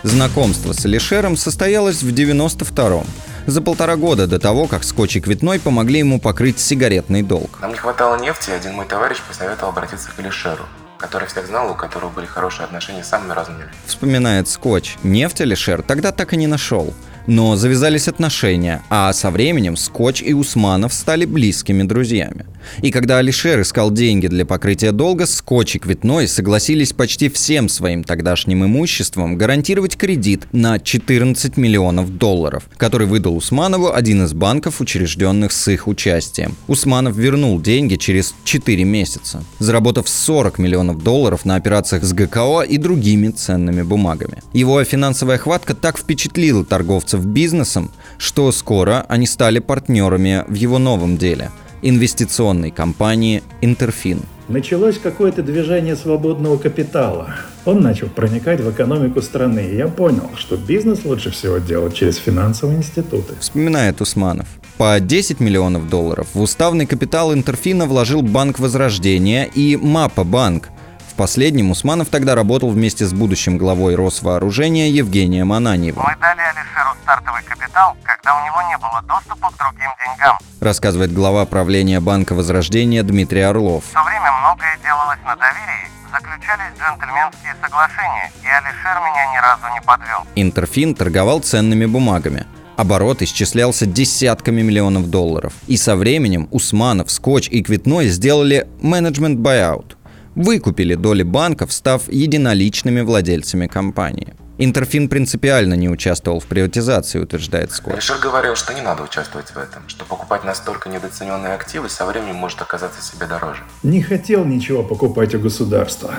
Знакомство 0.06 0.72
с 0.72 0.84
Алишером 0.84 1.36
состоялось 1.36 2.04
в 2.04 2.08
92-м. 2.14 3.04
за 3.46 3.60
полтора 3.60 3.96
года 3.96 4.28
до 4.28 4.38
того, 4.38 4.68
как 4.68 4.84
Скотч 4.84 5.16
и 5.16 5.20
Квитной 5.20 5.58
помогли 5.58 5.98
ему 5.98 6.20
покрыть 6.20 6.60
сигаретный 6.60 7.22
долг. 7.22 7.58
Нам 7.60 7.72
не 7.72 7.76
хватало 7.76 8.16
нефти, 8.16 8.50
и 8.50 8.52
один 8.52 8.74
мой 8.74 8.86
товарищ 8.86 9.18
посоветовал 9.26 9.70
обратиться 9.70 10.08
к 10.12 10.18
Алишеру, 10.20 10.62
который 10.96 11.26
всех 11.26 11.48
знал, 11.48 11.72
у 11.72 11.74
которого 11.74 12.10
были 12.10 12.26
хорошие 12.26 12.66
отношения 12.66 13.02
с 13.02 13.08
самыми 13.08 13.32
разными 13.32 13.62
людьми. 13.62 13.74
Вспоминает 13.84 14.46
Скотч. 14.48 14.96
Нефть 15.02 15.40
Алишер 15.40 15.82
тогда 15.82 16.12
так 16.12 16.32
и 16.34 16.36
не 16.36 16.46
нашел. 16.46 16.94
Но 17.26 17.56
завязались 17.56 18.08
отношения, 18.08 18.82
а 18.88 19.12
со 19.12 19.30
временем 19.30 19.76
Скотч 19.76 20.22
и 20.22 20.32
Усманов 20.32 20.92
стали 20.92 21.24
близкими 21.24 21.82
друзьями. 21.82 22.46
И 22.82 22.90
когда 22.90 23.18
Алишер 23.18 23.60
искал 23.60 23.90
деньги 23.90 24.26
для 24.26 24.44
покрытия 24.44 24.92
долга, 24.92 25.26
Скотч 25.26 25.76
и 25.76 25.78
Квитной 25.78 26.28
согласились 26.28 26.92
почти 26.92 27.28
всем 27.28 27.68
своим 27.68 28.04
тогдашним 28.04 28.64
имуществом 28.64 29.36
гарантировать 29.36 29.96
кредит 29.96 30.46
на 30.52 30.78
14 30.78 31.56
миллионов 31.56 32.16
долларов, 32.16 32.68
который 32.76 33.06
выдал 33.06 33.36
Усманову 33.36 33.92
один 33.92 34.24
из 34.24 34.32
банков, 34.32 34.80
учрежденных 34.80 35.52
с 35.52 35.68
их 35.68 35.88
участием. 35.88 36.56
Усманов 36.66 37.16
вернул 37.16 37.60
деньги 37.60 37.96
через 37.96 38.34
4 38.44 38.84
месяца, 38.84 39.42
заработав 39.58 40.08
40 40.08 40.58
миллионов 40.58 41.02
долларов 41.02 41.44
на 41.44 41.56
операциях 41.56 42.04
с 42.04 42.12
ГКО 42.12 42.62
и 42.62 42.78
другими 42.78 43.28
ценными 43.28 43.82
бумагами. 43.82 44.42
Его 44.52 44.82
финансовая 44.84 45.38
хватка 45.38 45.74
так 45.74 45.98
впечатлила 45.98 46.64
торговцев 46.64 47.15
бизнесом, 47.24 47.90
что 48.18 48.52
скоро 48.52 49.06
они 49.08 49.26
стали 49.26 49.60
партнерами 49.60 50.44
в 50.48 50.54
его 50.54 50.78
новом 50.78 51.16
деле– 51.16 51.50
инвестиционной 51.82 52.70
компании 52.70 53.42
«Интерфин». 53.60 54.20
Началось 54.48 54.98
какое-то 54.98 55.42
движение 55.42 55.96
свободного 55.96 56.56
капитала. 56.56 57.34
Он 57.64 57.80
начал 57.80 58.08
проникать 58.08 58.60
в 58.60 58.70
экономику 58.70 59.20
страны, 59.20 59.70
и 59.72 59.76
я 59.76 59.88
понял, 59.88 60.30
что 60.36 60.56
бизнес 60.56 61.04
лучше 61.04 61.30
всего 61.30 61.58
делать 61.58 61.94
через 61.94 62.16
финансовые 62.16 62.78
институты. 62.78 63.34
Вспоминает 63.40 64.00
Усманов. 64.00 64.46
По 64.78 65.00
10 65.00 65.40
миллионов 65.40 65.88
долларов 65.88 66.28
в 66.34 66.40
уставный 66.40 66.86
капитал 66.86 67.32
Интерфина 67.34 67.86
вложил 67.86 68.22
Банк 68.22 68.60
Возрождения 68.60 69.44
и 69.44 69.76
Мапа 69.76 70.22
Банк, 70.22 70.68
последнем 71.16 71.70
Усманов 71.70 72.08
тогда 72.08 72.34
работал 72.34 72.70
вместе 72.70 73.06
с 73.06 73.12
будущим 73.12 73.58
главой 73.58 73.94
Росвооружения 73.94 74.88
Евгением 74.88 75.52
Ананьевым. 75.52 76.04
Мы 76.04 76.14
дали 76.20 76.40
Алишеру 76.40 76.94
стартовый 77.02 77.42
капитал, 77.42 77.96
когда 78.04 78.36
у 78.36 78.46
него 78.46 78.62
не 78.68 78.76
было 78.76 79.02
доступа 79.08 79.50
к 79.50 79.58
другим 79.58 79.90
деньгам. 80.04 80.38
Рассказывает 80.60 81.12
глава 81.12 81.44
правления 81.46 82.00
Банка 82.00 82.34
Возрождения 82.34 83.02
Дмитрий 83.02 83.40
Орлов. 83.40 83.84
В 83.84 83.92
то 83.92 84.04
время 84.04 84.30
многое 84.40 84.78
делалось 84.82 85.18
на 85.24 85.34
доверии, 85.36 85.88
заключались 86.12 86.78
джентльменские 86.78 87.56
соглашения, 87.62 88.30
и 88.42 88.46
Алишер 88.46 89.00
меня 89.00 89.32
ни 89.32 89.38
разу 89.38 89.74
не 89.74 89.80
подвел. 89.80 90.26
Интерфин 90.36 90.94
торговал 90.94 91.40
ценными 91.40 91.86
бумагами. 91.86 92.46
Оборот 92.76 93.22
исчислялся 93.22 93.86
десятками 93.86 94.60
миллионов 94.60 95.08
долларов. 95.08 95.54
И 95.66 95.78
со 95.78 95.96
временем 95.96 96.46
Усманов, 96.50 97.10
Скотч 97.10 97.48
и 97.48 97.62
Квитной 97.62 98.08
сделали 98.08 98.68
менеджмент 98.82 99.40
buyout 99.40 99.95
выкупили 100.36 100.94
доли 100.94 101.24
банков, 101.24 101.72
став 101.72 102.08
единоличными 102.08 103.00
владельцами 103.00 103.66
компании. 103.66 104.34
Интерфин 104.58 105.08
принципиально 105.10 105.74
не 105.74 105.90
участвовал 105.90 106.40
в 106.40 106.46
приватизации, 106.46 107.18
утверждает 107.18 107.72
Скотт. 107.72 107.96
Ришер 107.96 108.18
говорил, 108.18 108.56
что 108.56 108.72
не 108.72 108.80
надо 108.80 109.02
участвовать 109.02 109.48
в 109.48 109.56
этом, 109.58 109.86
что 109.86 110.06
покупать 110.06 110.44
настолько 110.44 110.88
недооцененные 110.88 111.52
активы 111.52 111.90
со 111.90 112.06
временем 112.06 112.36
может 112.36 112.62
оказаться 112.62 113.02
себе 113.02 113.26
дороже. 113.26 113.62
Не 113.82 114.00
хотел 114.00 114.46
ничего 114.46 114.82
покупать 114.82 115.34
у 115.34 115.40
государства. 115.40 116.14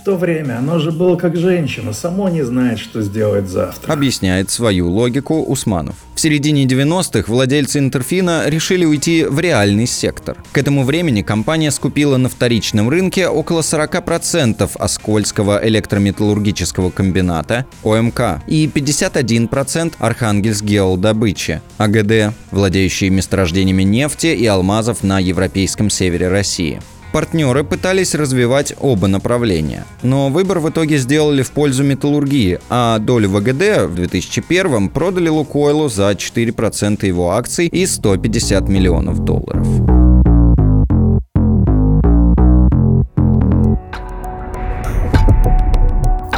В 0.00 0.04
то 0.04 0.16
время 0.16 0.58
оно 0.58 0.78
же 0.78 0.92
было 0.92 1.16
как 1.16 1.36
женщина, 1.36 1.92
само 1.92 2.28
не 2.28 2.42
знает, 2.42 2.78
что 2.78 3.02
сделать 3.02 3.48
завтра. 3.48 3.92
Объясняет 3.92 4.50
свою 4.50 4.88
логику 4.88 5.42
Усманов. 5.42 5.96
В 6.14 6.20
середине 6.20 6.64
90-х 6.64 7.30
владельцы 7.30 7.78
Интерфина 7.78 8.44
решили 8.46 8.84
уйти 8.84 9.24
в 9.24 9.38
реальный 9.40 9.86
сектор. 9.86 10.36
К 10.52 10.58
этому 10.58 10.84
времени 10.84 11.22
компания 11.22 11.70
скупила 11.70 12.16
на 12.16 12.28
вторичном 12.28 12.88
рынке 12.88 13.28
около 13.28 13.60
40% 13.60 14.70
Оскольского 14.78 15.60
электрометаллургического 15.66 16.90
комбината 16.90 17.66
ОМК 17.82 18.40
и 18.46 18.66
51% 18.66 19.94
Архангельск 19.98 20.64
геодобычи 20.64 21.60
АГД, 21.78 22.34
владеющие 22.52 23.10
месторождениями 23.10 23.82
нефти 23.82 24.28
и 24.28 24.46
алмазов 24.46 25.02
на 25.02 25.18
европейском 25.18 25.90
севере 25.90 26.28
России. 26.28 26.80
Партнеры 27.12 27.64
пытались 27.64 28.14
развивать 28.14 28.74
оба 28.78 29.06
направления, 29.06 29.84
но 30.02 30.28
выбор 30.28 30.58
в 30.58 30.68
итоге 30.68 30.98
сделали 30.98 31.42
в 31.42 31.50
пользу 31.52 31.82
металлургии, 31.82 32.60
а 32.68 32.98
долю 32.98 33.30
ВГД 33.30 33.86
в 33.86 33.94
2001 33.94 34.90
продали 34.90 35.28
Лукойлу 35.28 35.88
за 35.88 36.10
4% 36.10 37.06
его 37.06 37.30
акций 37.30 37.66
и 37.66 37.86
150 37.86 38.68
миллионов 38.68 39.20
долларов. 39.24 39.66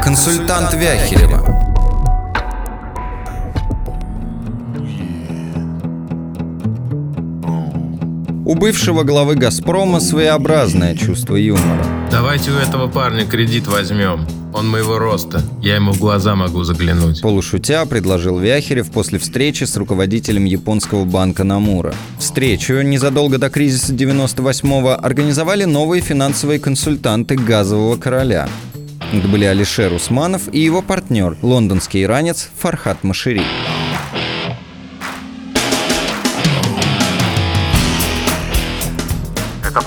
Консультант 0.04 0.74
Вяхерева 0.74 1.49
У 8.50 8.56
бывшего 8.56 9.04
главы 9.04 9.36
«Газпрома» 9.36 10.00
своеобразное 10.00 10.96
чувство 10.96 11.36
юмора. 11.36 11.86
Давайте 12.10 12.50
у 12.50 12.54
этого 12.54 12.88
парня 12.88 13.24
кредит 13.24 13.68
возьмем. 13.68 14.26
Он 14.52 14.68
моего 14.68 14.98
роста. 14.98 15.40
Я 15.62 15.76
ему 15.76 15.92
в 15.92 16.00
глаза 16.00 16.34
могу 16.34 16.64
заглянуть. 16.64 17.22
Полушутя 17.22 17.86
предложил 17.86 18.40
Вяхерев 18.40 18.90
после 18.90 19.20
встречи 19.20 19.62
с 19.62 19.76
руководителем 19.76 20.46
японского 20.46 21.04
банка 21.04 21.44
Намура. 21.44 21.94
Встречу 22.18 22.80
незадолго 22.80 23.38
до 23.38 23.50
кризиса 23.50 23.92
98-го 23.92 24.98
организовали 25.00 25.62
новые 25.62 26.02
финансовые 26.02 26.58
консультанты 26.58 27.36
«Газового 27.36 27.98
короля». 27.98 28.48
Это 29.12 29.28
были 29.28 29.44
Алишер 29.44 29.92
Усманов 29.92 30.52
и 30.52 30.58
его 30.58 30.82
партнер, 30.82 31.36
лондонский 31.40 32.02
иранец 32.02 32.50
Фархат 32.58 33.04
Машири. 33.04 33.42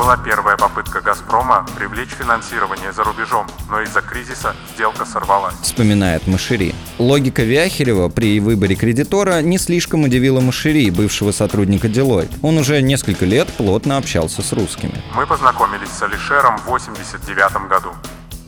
Была 0.03 0.17
первая 0.17 0.57
попытка 0.57 0.99
«Газпрома» 0.99 1.65
привлечь 1.77 2.09
финансирование 2.09 2.91
за 2.91 3.05
рубежом, 3.05 3.47
но 3.69 3.79
из-за 3.83 4.01
кризиса 4.01 4.53
сделка 4.73 5.05
сорвалась. 5.05 5.55
Вспоминает 5.61 6.27
Машири. 6.27 6.75
Логика 6.97 7.43
Вяхерева 7.43 8.09
при 8.09 8.41
выборе 8.41 8.75
кредитора 8.75 9.41
не 9.41 9.57
слишком 9.57 10.03
удивила 10.03 10.41
Машири, 10.41 10.89
бывшего 10.89 11.31
сотрудника 11.31 11.87
Deloitte. 11.87 12.33
Он 12.41 12.57
уже 12.57 12.81
несколько 12.81 13.23
лет 13.23 13.47
плотно 13.53 13.95
общался 13.95 14.41
с 14.41 14.51
русскими. 14.51 15.01
Мы 15.15 15.25
познакомились 15.25 15.89
с 15.89 16.01
Алишером 16.01 16.57
в 16.57 16.65
89 16.65 17.69
году 17.69 17.93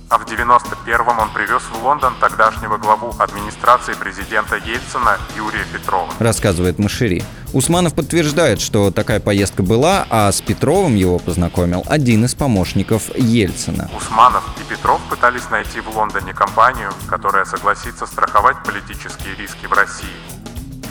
а 0.10 0.18
в 0.18 0.26
91-м 0.26 1.20
он 1.20 1.30
привез 1.34 1.62
в 1.63 1.84
Лондон 1.84 2.13
тогдашнего 2.20 2.78
главу 2.78 3.13
администрации 3.20 3.94
президента 3.94 4.56
Ельцина 4.56 5.18
Юрия 5.36 5.65
Петрова. 5.72 6.12
Рассказывает 6.20 6.80
Машири. 6.80 7.24
Усманов 7.54 7.96
подтверждает, 7.96 8.62
что 8.62 8.91
такая 8.91 9.20
поездка 9.20 9.63
была, 9.63 10.06
а 10.10 10.32
с 10.32 10.41
Петровым 10.41 10.96
его 10.96 11.20
познакомил 11.20 11.84
один 11.88 12.26
из 12.26 12.36
помощников 12.36 13.15
Ельцина. 13.15 13.89
Усманов 13.98 14.44
и 14.60 14.70
Петров 14.70 15.02
пытались 15.10 15.50
найти 15.50 15.80
в 15.80 15.89
Лондоне 15.96 16.34
компанию, 16.34 16.91
которая 17.08 17.46
согласится 17.46 18.06
страховать 18.06 18.58
политические 18.63 19.36
риски 19.36 19.65
в 19.65 19.74
России. 19.74 20.10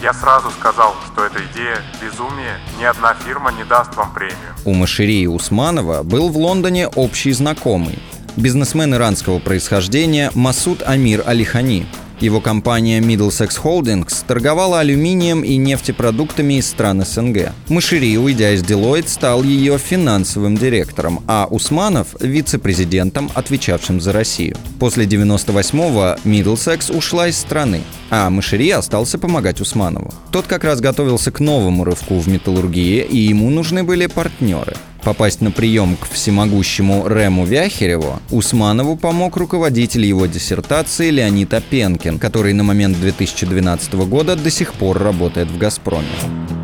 Я 0.01 0.13
сразу 0.13 0.51
сказал, 0.51 0.93
что 1.07 1.25
эта 1.25 1.39
идея 1.45 1.77
безумие, 2.01 2.59
ни 2.79 2.83
одна 2.83 3.13
фирма 3.13 3.51
не 3.51 3.63
даст 3.63 3.95
вам 3.95 4.13
премию. 4.13 4.35
У 4.65 4.73
Машири 4.73 5.21
и 5.21 5.27
Усманова 5.27 6.03
был 6.03 6.29
в 6.29 6.37
Лондоне 6.37 6.87
общий 6.87 7.31
знакомый, 7.31 7.97
бизнесмен 8.37 8.93
иранского 8.93 9.39
происхождения 9.39 10.31
Масуд 10.33 10.83
Амир 10.85 11.23
Алихани. 11.25 11.85
Его 12.21 12.39
компания 12.39 13.01
Middlesex 13.01 13.61
Holdings 13.61 14.23
торговала 14.25 14.79
алюминием 14.79 15.43
и 15.43 15.57
нефтепродуктами 15.57 16.55
из 16.55 16.67
стран 16.67 17.03
СНГ. 17.05 17.51
Мышири, 17.67 18.17
уйдя 18.17 18.51
из 18.51 18.63
Deloitte, 18.63 19.09
стал 19.09 19.43
ее 19.43 19.77
финансовым 19.77 20.57
директором, 20.57 21.23
а 21.27 21.45
Усманов– 21.49 22.15
вице-президентом, 22.21 23.29
отвечавшим 23.33 23.99
за 23.99 24.13
Россию. 24.13 24.55
После 24.79 25.05
98-го 25.05 26.17
Middlesex 26.23 26.95
ушла 26.95 27.27
из 27.27 27.37
страны, 27.37 27.81
а 28.09 28.29
Мышири 28.29 28.69
остался 28.69 29.17
помогать 29.17 29.59
Усманову. 29.59 30.13
Тот 30.31 30.47
как 30.47 30.63
раз 30.63 30.79
готовился 30.79 31.31
к 31.31 31.41
новому 31.41 31.83
рывку 31.83 32.17
в 32.17 32.29
металлургии, 32.29 33.03
и 33.03 33.17
ему 33.17 33.49
нужны 33.49 33.83
были 33.83 34.05
партнеры– 34.07 34.75
попасть 35.05 35.39
на 35.39 35.51
прием 35.51 35.95
к 35.95 36.09
всемогущему 36.09 37.07
Рему 37.07 37.45
Вяхереву, 37.45 38.19
Усманову 38.31 38.97
помог 38.97 39.37
руководитель 39.37 40.03
его 40.03 40.25
диссертации 40.25 41.11
Леонид 41.11 41.53
Опенкин, 41.53 42.17
который 42.17 42.53
на 42.53 42.63
момент 42.63 42.99
2012 42.99 43.93
года 43.93 44.35
до 44.35 44.49
сих 44.49 44.73
пор 44.73 44.97
работает 44.97 45.49
в 45.49 45.57
«Газпроме». 45.59 46.54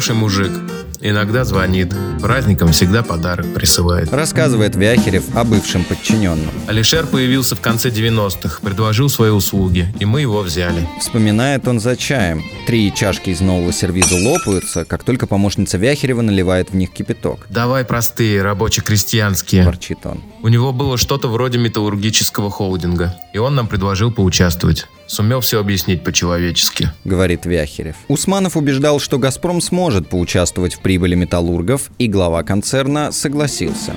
Хороший 0.00 0.14
мужик. 0.14 0.50
Иногда 1.02 1.44
звонит. 1.44 1.94
Праздником 2.22 2.72
всегда 2.72 3.02
подарок 3.02 3.52
присылает. 3.52 4.10
Рассказывает 4.10 4.74
Вяхерев 4.74 5.24
о 5.36 5.44
бывшем 5.44 5.84
подчиненном. 5.84 6.50
Алишер 6.66 7.06
появился 7.06 7.54
в 7.54 7.60
конце 7.60 7.90
90-х, 7.90 8.60
предложил 8.62 9.10
свои 9.10 9.28
услуги, 9.28 9.94
и 10.00 10.06
мы 10.06 10.22
его 10.22 10.40
взяли. 10.40 10.88
Вспоминает 10.98 11.68
он 11.68 11.80
за 11.80 11.98
чаем. 11.98 12.42
Три 12.66 12.94
чашки 12.94 13.28
из 13.28 13.42
нового 13.42 13.74
сервиза 13.74 14.14
лопаются, 14.14 14.86
как 14.86 15.04
только 15.04 15.26
помощница 15.26 15.76
Вяхерева 15.76 16.22
наливает 16.22 16.70
в 16.70 16.76
них 16.76 16.92
кипяток. 16.92 17.46
Давай 17.50 17.84
простые, 17.84 18.40
рабоче-крестьянские. 18.40 19.66
Ворчит 19.66 19.98
он. 20.04 20.22
У 20.42 20.48
него 20.48 20.72
было 20.72 20.96
что-то 20.96 21.28
вроде 21.28 21.58
металлургического 21.58 22.50
холдинга, 22.50 23.16
и 23.34 23.38
он 23.38 23.54
нам 23.54 23.66
предложил 23.66 24.10
поучаствовать. 24.10 24.86
Сумел 25.10 25.40
все 25.40 25.58
объяснить 25.58 26.04
по-человечески. 26.04 26.92
Говорит 27.02 27.44
Вяхерев. 27.44 27.96
Усманов 28.06 28.56
убеждал, 28.56 29.00
что 29.00 29.18
«Газпром» 29.18 29.60
сможет 29.60 30.08
поучаствовать 30.08 30.74
в 30.74 30.78
прибыли 30.78 31.16
металлургов, 31.16 31.90
и 31.98 32.06
глава 32.06 32.44
концерна 32.44 33.10
согласился. 33.10 33.96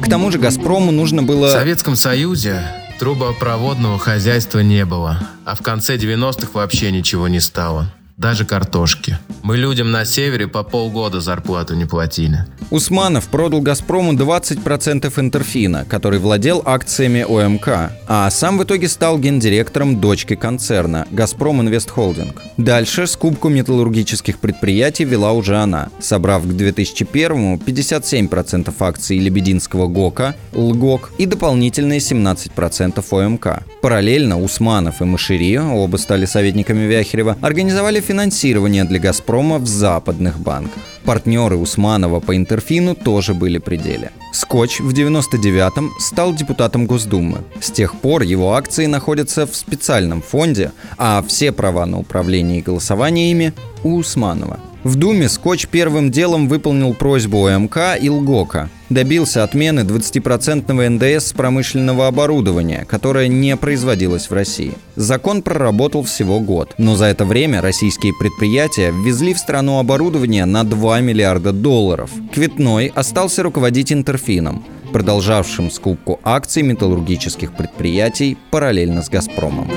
К 0.00 0.08
тому 0.08 0.30
же 0.30 0.38
«Газпрому» 0.38 0.92
нужно 0.92 1.22
было... 1.22 1.48
В 1.48 1.50
Советском 1.50 1.94
Союзе 1.94 2.62
трубопроводного 2.98 3.98
хозяйства 3.98 4.60
не 4.60 4.86
было, 4.86 5.28
а 5.44 5.54
в 5.54 5.60
конце 5.60 5.98
90-х 5.98 6.52
вообще 6.54 6.90
ничего 6.90 7.28
не 7.28 7.40
стало 7.40 7.92
даже 8.16 8.46
картошки. 8.46 9.18
Мы 9.42 9.58
людям 9.58 9.90
на 9.90 10.04
севере 10.04 10.48
по 10.48 10.62
полгода 10.62 11.20
зарплату 11.20 11.74
не 11.74 11.84
платили. 11.84 12.46
Усманов 12.70 13.28
продал 13.28 13.60
«Газпрому» 13.60 14.12
20% 14.14 15.12
Интерфина, 15.20 15.84
который 15.88 16.18
владел 16.18 16.62
акциями 16.64 17.22
ОМК, 17.22 17.92
а 18.08 18.30
сам 18.30 18.58
в 18.58 18.64
итоге 18.64 18.88
стал 18.88 19.18
гендиректором 19.18 20.00
дочки 20.00 20.34
концерна 20.34 21.06
«Газпром 21.10 21.60
Инвест 21.60 21.90
Холдинг». 21.90 22.42
Дальше 22.56 23.06
скупку 23.06 23.48
металлургических 23.50 24.38
предприятий 24.38 25.04
вела 25.04 25.32
уже 25.32 25.56
она, 25.58 25.90
собрав 26.00 26.42
к 26.42 26.46
2001-му 26.46 27.56
57% 27.58 28.74
акций 28.80 29.18
Лебединского 29.18 29.86
ГОКа, 29.86 30.34
ЛГОК 30.54 31.12
и 31.18 31.26
дополнительные 31.26 32.00
17% 32.00 33.04
ОМК. 33.10 33.62
Параллельно 33.80 34.42
Усманов 34.42 35.02
и 35.02 35.04
Машири, 35.04 35.58
оба 35.58 35.98
стали 35.98 36.24
советниками 36.24 36.86
Вяхерева, 36.86 37.36
организовали 37.40 38.00
финансирование 38.06 38.84
для 38.84 38.98
«Газпрома» 38.98 39.58
в 39.58 39.66
западных 39.66 40.38
банках. 40.38 40.82
Партнеры 41.04 41.56
Усманова 41.56 42.20
по 42.20 42.36
Интерфину 42.36 42.94
тоже 42.94 43.34
были 43.34 43.58
при 43.58 43.76
деле. 43.76 44.10
Скотч 44.32 44.80
в 44.80 44.92
99-м 44.92 45.90
стал 45.98 46.34
депутатом 46.34 46.86
Госдумы. 46.86 47.38
С 47.60 47.70
тех 47.70 47.94
пор 48.00 48.22
его 48.22 48.54
акции 48.54 48.86
находятся 48.86 49.46
в 49.46 49.56
специальном 49.56 50.22
фонде, 50.22 50.72
а 50.98 51.22
все 51.26 51.52
права 51.52 51.86
на 51.86 51.98
управление 51.98 52.58
и 52.58 52.62
голосование 52.62 53.30
ими 53.30 53.52
у 53.82 53.96
Усманова. 53.96 54.58
В 54.84 54.94
Думе 54.94 55.28
Скотч 55.28 55.66
первым 55.66 56.10
делом 56.10 56.48
выполнил 56.48 56.94
просьбу 56.94 57.46
ОМК 57.46 57.78
и 58.00 58.08
ЛГОКа. 58.08 58.70
Добился 58.88 59.42
отмены 59.42 59.80
20% 59.80 60.88
НДС 60.88 61.28
с 61.28 61.32
промышленного 61.32 62.06
оборудования, 62.06 62.86
которое 62.88 63.26
не 63.26 63.56
производилось 63.56 64.30
в 64.30 64.32
России. 64.32 64.74
Закон 64.94 65.42
проработал 65.42 66.04
всего 66.04 66.38
год, 66.38 66.74
но 66.78 66.94
за 66.94 67.06
это 67.06 67.24
время 67.24 67.60
российские 67.60 68.12
предприятия 68.14 68.92
ввезли 68.92 69.34
в 69.34 69.38
страну 69.38 69.80
оборудование 69.80 70.44
на 70.44 70.62
2 70.62 71.00
миллиарда 71.00 71.52
долларов. 71.52 72.10
Кветной 72.32 72.92
остался 72.94 73.42
руководить 73.42 73.92
Интерфином, 73.92 74.64
продолжавшим 74.92 75.70
скупку 75.72 76.20
акций 76.22 76.62
металлургических 76.62 77.56
предприятий 77.56 78.38
параллельно 78.50 79.02
с 79.02 79.08
«Газпромом». 79.08 79.68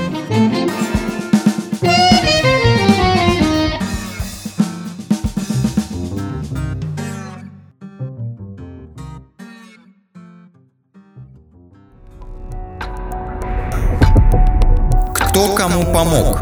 Кому 15.59 15.83
помог? 15.83 16.39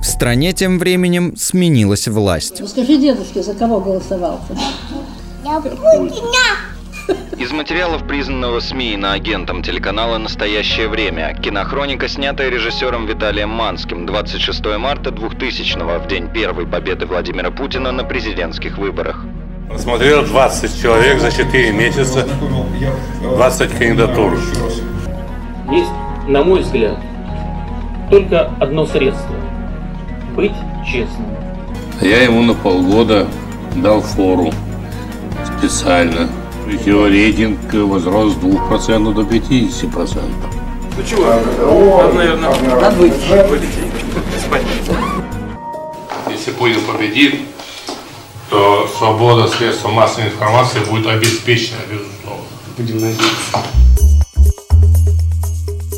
В 0.00 0.04
стране 0.04 0.52
тем 0.52 0.78
временем 0.78 1.34
сменилась 1.36 2.06
власть. 2.06 2.60
Ну 2.60 2.68
скажи 2.68 2.96
дедушке, 2.96 3.42
за 3.42 3.54
кого 3.54 3.80
голосовал 3.80 4.40
ты? 4.46 4.56
Я 5.44 5.60
Путина! 5.60 7.34
Из 7.38 7.50
материалов 7.50 8.06
признанного 8.06 8.60
СМИ 8.60 8.96
на 8.96 9.14
агентом 9.14 9.64
телеканала 9.64 10.16
«Настоящее 10.18 10.86
время» 10.86 11.34
кинохроника, 11.34 12.08
снятая 12.08 12.50
режиссером 12.50 13.06
Виталием 13.06 13.50
Манским 13.50 14.06
26 14.06 14.64
марта 14.78 15.10
2000 15.10 16.04
в 16.04 16.06
день 16.06 16.32
первой 16.32 16.68
победы 16.68 17.06
Владимира 17.06 17.50
Путина 17.50 17.90
на 17.90 18.04
президентских 18.04 18.78
выборах. 18.78 19.24
Смотрел 19.76 20.24
20 20.24 20.80
человек 20.80 21.20
за 21.20 21.32
4 21.32 21.72
месяца, 21.72 22.28
20 23.22 23.70
кандидатур. 23.76 24.38
Есть, 25.72 25.90
на 26.26 26.42
мой 26.42 26.60
взгляд, 26.60 26.98
только 28.10 28.50
одно 28.60 28.86
средство– 28.86 29.34
быть 30.36 30.52
честным. 30.86 31.26
Я 32.00 32.22
ему 32.22 32.42
на 32.42 32.54
полгода 32.54 33.26
дал 33.76 34.00
фору 34.00 34.52
специально. 35.58 36.28
Его 36.84 37.06
рейтинг 37.06 37.72
возрос 37.72 38.32
с 38.32 38.36
2% 38.36 39.12
до 39.12 39.22
50%. 39.22 40.20
Ну 40.96 41.02
чего? 41.08 41.24
Надо, 41.26 42.14
наверное, 42.14 42.50
надо 42.80 42.96
выйти. 42.96 43.14
Если 46.30 46.50
Путин 46.52 46.80
победит, 46.90 47.40
то 48.50 48.88
свобода 48.98 49.48
средств 49.48 49.84
массовой 49.90 50.28
информации 50.28 50.80
будет 50.90 51.06
обеспечена, 51.06 51.78
безусловно. 51.90 52.44
Будем 52.76 52.94
надеяться. 52.96 53.83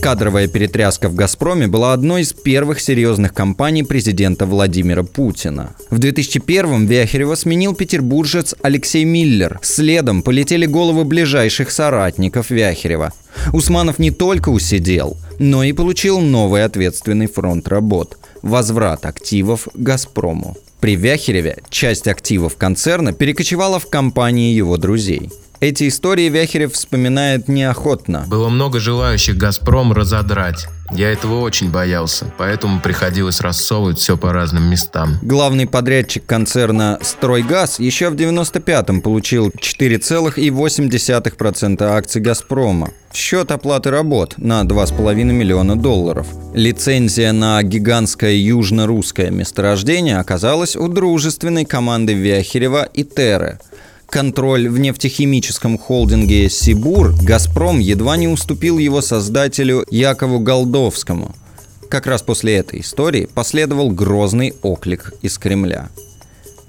Кадровая 0.06 0.46
перетряска 0.46 1.08
в 1.08 1.16
«Газпроме» 1.16 1.66
была 1.66 1.92
одной 1.92 2.22
из 2.22 2.32
первых 2.32 2.78
серьезных 2.78 3.34
кампаний 3.34 3.82
президента 3.82 4.46
Владимира 4.46 5.02
Путина. 5.02 5.74
В 5.90 5.98
2001-м 5.98 6.86
Вяхерева 6.86 7.34
сменил 7.34 7.74
петербуржец 7.74 8.54
Алексей 8.62 9.02
Миллер. 9.02 9.58
Следом 9.62 10.22
полетели 10.22 10.64
головы 10.64 11.04
ближайших 11.04 11.72
соратников 11.72 12.50
Вяхерева. 12.50 13.12
Усманов 13.52 13.98
не 13.98 14.12
только 14.12 14.50
усидел, 14.50 15.16
но 15.40 15.64
и 15.64 15.72
получил 15.72 16.20
новый 16.20 16.62
ответственный 16.62 17.26
фронт 17.26 17.66
работ– 17.66 18.16
возврат 18.42 19.06
активов 19.06 19.66
«Газпрому». 19.74 20.56
При 20.78 20.94
Вяхереве 20.94 21.58
часть 21.68 22.06
активов 22.06 22.56
концерна 22.56 23.12
перекочевала 23.12 23.80
в 23.80 23.88
компании 23.88 24.54
его 24.54 24.76
друзей– 24.76 25.30
эти 25.60 25.88
истории 25.88 26.28
Вяхерев 26.28 26.72
вспоминает 26.72 27.48
неохотно. 27.48 28.24
Было 28.28 28.48
много 28.48 28.80
желающих 28.80 29.36
«Газпром» 29.36 29.92
разодрать. 29.92 30.66
Я 30.92 31.10
этого 31.10 31.40
очень 31.40 31.68
боялся, 31.70 32.32
поэтому 32.38 32.80
приходилось 32.80 33.40
рассовывать 33.40 33.98
все 33.98 34.16
по 34.16 34.32
разным 34.32 34.70
местам. 34.70 35.18
Главный 35.20 35.66
подрядчик 35.66 36.24
концерна 36.24 37.00
«Стройгаз» 37.02 37.80
еще 37.80 38.10
в 38.10 38.14
95-м 38.14 39.00
получил 39.00 39.48
4,8% 39.48 41.82
акций 41.82 42.22
«Газпрома» 42.22 42.92
в 43.10 43.16
счет 43.16 43.50
оплаты 43.50 43.90
работ 43.90 44.34
на 44.36 44.62
2,5 44.62 45.24
миллиона 45.24 45.74
долларов. 45.74 46.28
Лицензия 46.54 47.32
на 47.32 47.60
гигантское 47.62 48.34
южно-русское 48.34 49.30
месторождение 49.30 50.18
оказалась 50.18 50.76
у 50.76 50.86
дружественной 50.86 51.64
команды 51.64 52.14
Вяхерева 52.14 52.84
и 52.84 53.02
Теры– 53.02 53.58
контроль 54.08 54.68
в 54.68 54.78
нефтехимическом 54.78 55.78
холдинге 55.78 56.48
«Сибур», 56.48 57.14
«Газпром» 57.22 57.78
едва 57.78 58.16
не 58.16 58.28
уступил 58.28 58.78
его 58.78 59.00
создателю 59.00 59.84
Якову 59.90 60.40
Голдовскому. 60.40 61.34
Как 61.88 62.06
раз 62.06 62.22
после 62.22 62.56
этой 62.56 62.80
истории 62.80 63.28
последовал 63.32 63.90
грозный 63.90 64.54
оклик 64.62 65.14
из 65.22 65.38
Кремля. 65.38 65.88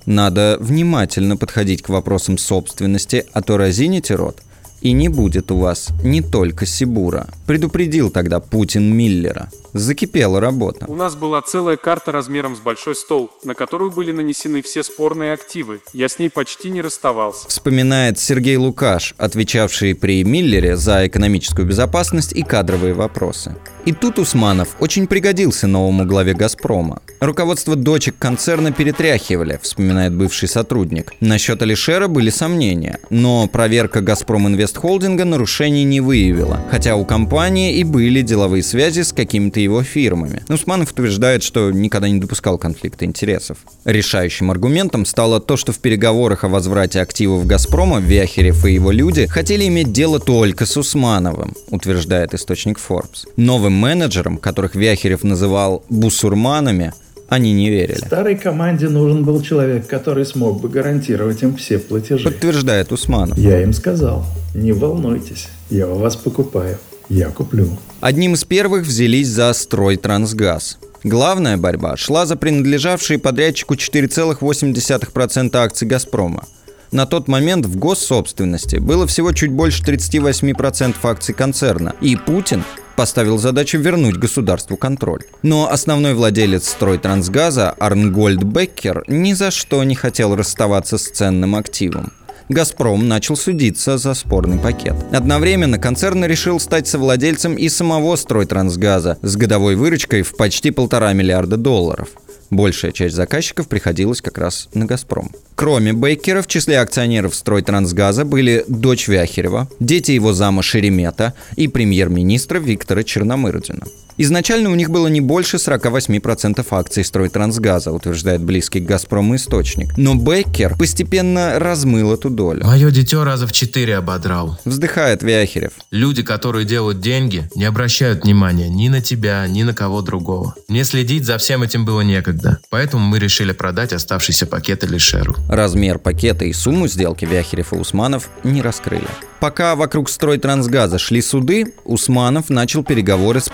Надо 0.05 0.57
внимательно 0.59 1.37
подходить 1.37 1.81
к 1.81 1.89
вопросам 1.89 2.37
собственности, 2.37 3.25
а 3.33 3.41
то 3.41 3.57
разините 3.57 4.15
рот, 4.15 4.41
и 4.81 4.91
не 4.91 5.09
будет 5.09 5.51
у 5.51 5.57
вас 5.57 5.89
не 6.03 6.21
только 6.21 6.65
Сибура, 6.65 7.27
предупредил 7.45 8.09
тогда 8.09 8.39
Путин 8.39 8.95
Миллера. 8.95 9.49
Закипела 9.77 10.39
работа. 10.41 10.85
У 10.87 10.95
нас 10.95 11.15
была 11.15 11.41
целая 11.41 11.77
карта 11.77 12.11
размером 12.11 12.55
с 12.55 12.59
большой 12.59 12.95
стол, 12.95 13.29
на 13.43 13.53
которую 13.53 13.91
были 13.91 14.11
нанесены 14.11 14.61
все 14.61 14.83
спорные 14.83 15.33
активы. 15.33 15.81
Я 15.93 16.09
с 16.09 16.19
ней 16.19 16.29
почти 16.29 16.69
не 16.69 16.81
расставался. 16.81 17.47
Вспоминает 17.47 18.19
Сергей 18.19 18.57
Лукаш, 18.57 19.13
отвечавший 19.17 19.93
при 19.95 20.23
Миллере 20.23 20.75
за 20.77 21.07
экономическую 21.07 21.67
безопасность 21.67 22.33
и 22.33 22.41
кадровые 22.41 22.93
вопросы. 22.93 23.55
И 23.85 23.93
тут 23.93 24.19
Усманов 24.19 24.75
очень 24.81 25.07
пригодился 25.07 25.65
новому 25.65 26.05
главе 26.05 26.33
«Газпрома». 26.33 27.01
Руководство 27.21 27.75
дочек 27.77 28.15
концерна 28.19 28.73
перетряхивали, 28.73 29.59
вспоминает 29.61 30.13
бывший 30.13 30.49
сотрудник. 30.49 31.13
Насчет 31.21 31.61
Алишера 31.61 32.09
были 32.09 32.29
сомнения, 32.29 32.99
но 33.09 33.47
проверка 33.47 34.01
«Газпром 34.01 34.49
Инвест 34.49 34.75
Холдинга» 34.75 35.23
нарушений 35.23 35.85
не 35.85 36.01
выявила, 36.01 36.59
хотя 36.69 36.97
у 36.97 37.05
компании 37.05 37.77
и 37.77 37.85
были 37.85 38.21
деловые 38.21 38.61
связи 38.61 39.03
с 39.03 39.13
какими-то 39.13 39.61
его 39.67 39.83
фирмами. 39.83 40.43
Усманов 40.49 40.91
утверждает, 40.91 41.43
что 41.43 41.71
никогда 41.71 42.09
не 42.09 42.19
допускал 42.19 42.57
конфликта 42.57 43.05
интересов. 43.05 43.57
Решающим 43.85 44.49
аргументом 44.49 45.05
стало 45.05 45.39
то, 45.39 45.57
что 45.57 45.71
в 45.71 45.79
переговорах 45.79 46.43
о 46.43 46.47
возврате 46.47 47.01
активов 47.01 47.45
«Газпрома» 47.45 47.99
Вяхерев 47.99 48.65
и 48.65 48.73
его 48.73 48.91
люди 48.91 49.27
хотели 49.27 49.67
иметь 49.67 49.91
дело 49.91 50.19
только 50.19 50.65
с 50.65 50.77
Усмановым, 50.77 51.53
утверждает 51.69 52.33
источник 52.33 52.79
Forbes. 52.79 53.27
Новым 53.35 53.73
менеджерам, 53.73 54.37
которых 54.37 54.75
Вяхерев 54.75 55.23
называл 55.23 55.83
«бусурманами», 55.89 56.93
они 57.29 57.53
не 57.53 57.69
верили. 57.69 57.97
Старой 57.97 58.37
команде 58.37 58.87
нужен 58.87 59.25
был 59.25 59.41
человек, 59.41 59.87
который 59.87 60.25
смог 60.25 60.61
бы 60.61 60.69
гарантировать 60.69 61.43
им 61.43 61.55
все 61.57 61.77
платежи. 61.77 62.23
Подтверждает 62.23 62.91
Усманов. 62.91 63.37
Я 63.37 63.61
им 63.61 63.73
сказал, 63.73 64.25
не 64.55 64.71
волнуйтесь, 64.71 65.49
я 65.69 65.87
у 65.87 65.95
вас 65.95 66.15
покупаю, 66.15 66.77
я 67.09 67.29
куплю. 67.29 67.69
Одним 68.01 68.33
из 68.33 68.43
первых 68.43 68.85
взялись 68.85 69.27
за 69.27 69.53
строй 69.53 69.97
Трансгаз. 69.97 70.77
Главная 71.03 71.57
борьба 71.57 71.95
шла 71.97 72.25
за 72.25 72.35
принадлежавшие 72.35 73.19
подрядчику 73.19 73.75
4,8% 73.75 75.55
акций 75.55 75.87
«Газпрома». 75.87 76.45
На 76.91 77.05
тот 77.05 77.27
момент 77.27 77.65
в 77.65 77.77
госсобственности 77.77 78.77
было 78.77 79.05
всего 79.07 79.33
чуть 79.33 79.51
больше 79.51 79.83
38% 79.83 80.95
акций 81.03 81.35
концерна, 81.35 81.93
и 82.01 82.15
Путин 82.15 82.63
поставил 82.95 83.37
задачу 83.37 83.77
вернуть 83.77 84.17
государству 84.17 84.77
контроль. 84.77 85.23
Но 85.43 85.71
основной 85.71 86.13
владелец 86.13 86.69
стройтрансгаза 86.69 87.71
Арнгольд 87.71 88.43
Беккер 88.43 89.03
ни 89.07 89.33
за 89.33 89.51
что 89.51 89.83
не 89.83 89.95
хотел 89.95 90.35
расставаться 90.35 90.97
с 90.97 91.03
ценным 91.03 91.55
активом. 91.55 92.11
«Газпром» 92.49 93.07
начал 93.07 93.35
судиться 93.35 93.97
за 93.97 94.13
спорный 94.13 94.57
пакет. 94.57 94.95
Одновременно 95.11 95.77
концерн 95.77 96.23
решил 96.25 96.59
стать 96.59 96.87
совладельцем 96.87 97.55
и 97.55 97.67
самого 97.67 98.15
«Стройтрансгаза» 98.15 99.17
с 99.21 99.35
годовой 99.35 99.75
выручкой 99.75 100.21
в 100.21 100.35
почти 100.37 100.71
полтора 100.71 101.11
миллиарда 101.13 101.57
долларов. 101.57 102.09
Большая 102.49 102.93
часть 102.93 103.15
заказчиков 103.15 103.67
приходилась 103.67 104.21
как 104.21 104.37
раз 104.37 104.69
на 104.73 104.85
«Газпром». 104.85 105.31
Кроме 105.55 105.91
Бейкера, 105.91 106.41
в 106.41 106.47
числе 106.47 106.79
акционеров 106.79 107.35
«Стройтрансгаза» 107.35 108.23
были 108.23 108.63
дочь 108.69 109.09
Вяхерева, 109.09 109.67
дети 109.81 110.11
его 110.11 110.31
зама 110.31 110.63
Шеремета 110.63 111.33
и 111.57 111.67
премьер-министра 111.67 112.59
Виктора 112.59 113.03
Черномырдина. 113.03 113.85
Изначально 114.19 114.71
у 114.71 114.75
них 114.75 114.89
было 114.89 115.07
не 115.07 115.21
больше 115.21 115.57
48% 115.57 116.65
акций 116.71 117.03
«Стройтрансгаза», 117.03 117.91
утверждает 117.91 118.41
близкий 118.41 118.79
к 118.79 118.85
«Газпрому» 118.85 119.35
источник. 119.35 119.95
Но 119.95 120.15
Беккер 120.15 120.75
постепенно 120.75 121.59
размыл 121.59 122.13
эту 122.13 122.31
долю. 122.31 122.65
Мое 122.65 122.89
дитё 122.89 123.23
раза 123.23 123.45
в 123.45 123.51
четыре 123.51 123.97
ободрал. 123.97 124.59
Вздыхает 124.65 125.21
Вяхерев. 125.21 125.73
Люди, 125.91 126.23
которые 126.23 126.65
делают 126.65 126.99
деньги, 126.99 127.47
не 127.55 127.65
обращают 127.65 128.23
внимания 128.23 128.69
ни 128.69 128.89
на 128.89 129.01
тебя, 129.01 129.45
ни 129.47 129.61
на 129.61 129.73
кого 129.73 130.01
другого. 130.01 130.55
Мне 130.67 130.83
следить 130.83 131.25
за 131.25 131.37
всем 131.37 131.61
этим 131.61 131.85
было 131.85 132.01
некогда. 132.01 132.57
Поэтому 132.69 133.05
мы 133.05 133.19
решили 133.19 133.51
продать 133.51 133.93
оставшиеся 133.93 134.47
пакеты 134.47 134.87
Лишеру. 134.87 135.35
Размер 135.47 135.99
пакета 135.99 136.45
и 136.45 136.53
сумму 136.53 136.87
сделки 136.87 137.25
Вяхерев 137.25 137.71
и 137.73 137.75
Усманов 137.75 138.29
не 138.43 138.61
раскрыли. 138.63 139.07
Пока 139.39 139.75
вокруг 139.75 140.09
стройтрансгаза 140.09 140.97
шли 140.97 141.21
суды, 141.21 141.73
Усманов 141.85 142.49
начал 142.49 142.83
переговоры 142.83 143.39
с 143.39 143.49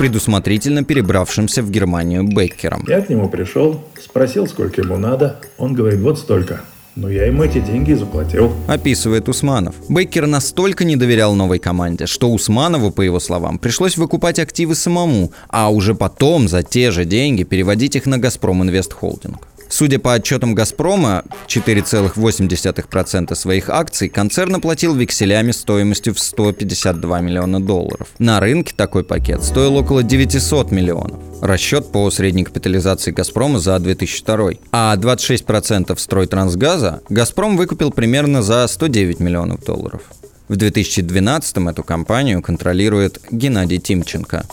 предусмотрительно 0.54 0.84
перебравшимся 0.84 1.63
в 1.63 1.72
Германию 1.72 2.24
Беккером. 2.24 2.86
Я 2.88 3.02
к 3.02 3.10
нему 3.10 3.28
пришел, 3.30 3.82
спросил, 4.00 4.48
сколько 4.48 4.82
ему 4.82 4.98
надо. 4.98 5.39
Он 5.58 5.74
говорит, 5.74 6.00
вот 6.00 6.20
столько. 6.20 6.62
Но 6.96 7.10
я 7.10 7.26
ему 7.26 7.44
эти 7.44 7.60
деньги 7.60 7.94
заплатил. 7.94 8.54
Описывает 8.68 9.28
Усманов. 9.28 9.74
Бейкер 9.89 10.28
настолько 10.28 10.84
не 10.84 10.96
доверял 10.96 11.34
новой 11.34 11.58
команде, 11.58 12.06
что 12.06 12.30
Усманову, 12.32 12.92
по 12.92 13.02
его 13.02 13.20
словам, 13.20 13.58
пришлось 13.58 13.98
выкупать 13.98 14.38
активы 14.38 14.76
самому, 14.76 15.32
а 15.50 15.72
уже 15.72 15.96
потом 15.96 16.48
за 16.48 16.62
те 16.62 16.92
же 16.92 17.06
деньги 17.06 17.44
переводить 17.44 17.96
их 17.96 18.06
на 18.06 18.20
«Газпром 18.20 18.62
Инвест 18.62 18.94
Холдинг». 18.94 19.48
Судя 19.75 19.97
по 19.97 20.13
отчетам 20.13 20.53
«Газпрома», 20.53 21.23
4,8% 21.47 23.33
своих 23.33 23.69
акций 23.69 24.07
концерн 24.07 24.57
оплатил 24.57 24.93
векселями 24.93 25.51
стоимостью 25.51 26.13
в 26.13 26.19
152 26.19 27.21
миллиона 27.21 27.59
долларов. 27.59 28.07
На 28.19 28.39
рынке 28.39 28.75
такой 28.77 29.03
пакет 29.03 29.43
стоил 29.43 29.75
около 29.77 30.03
900 30.03 30.69
миллионов. 30.69 31.19
Расчет 31.41 31.91
по 31.91 32.12
средней 32.12 32.43
капитализации 32.43 33.09
«Газпрома» 33.09 33.57
за 33.57 33.79
2002. 33.79 34.51
А 34.71 34.95
26% 34.95 35.97
стройтрансгаза 35.97 37.01
«Газпром» 37.09 37.57
выкупил 37.57 37.89
примерно 37.89 38.43
за 38.43 38.67
109 38.67 39.19
миллионов 39.21 39.63
долларов. 39.65 40.03
В 40.49 40.55
2012 40.55 41.57
эту 41.71 41.81
компанию 41.81 42.43
контролирует 42.43 43.19
Геннадий 43.31 43.79
Тимченко. 43.79 44.45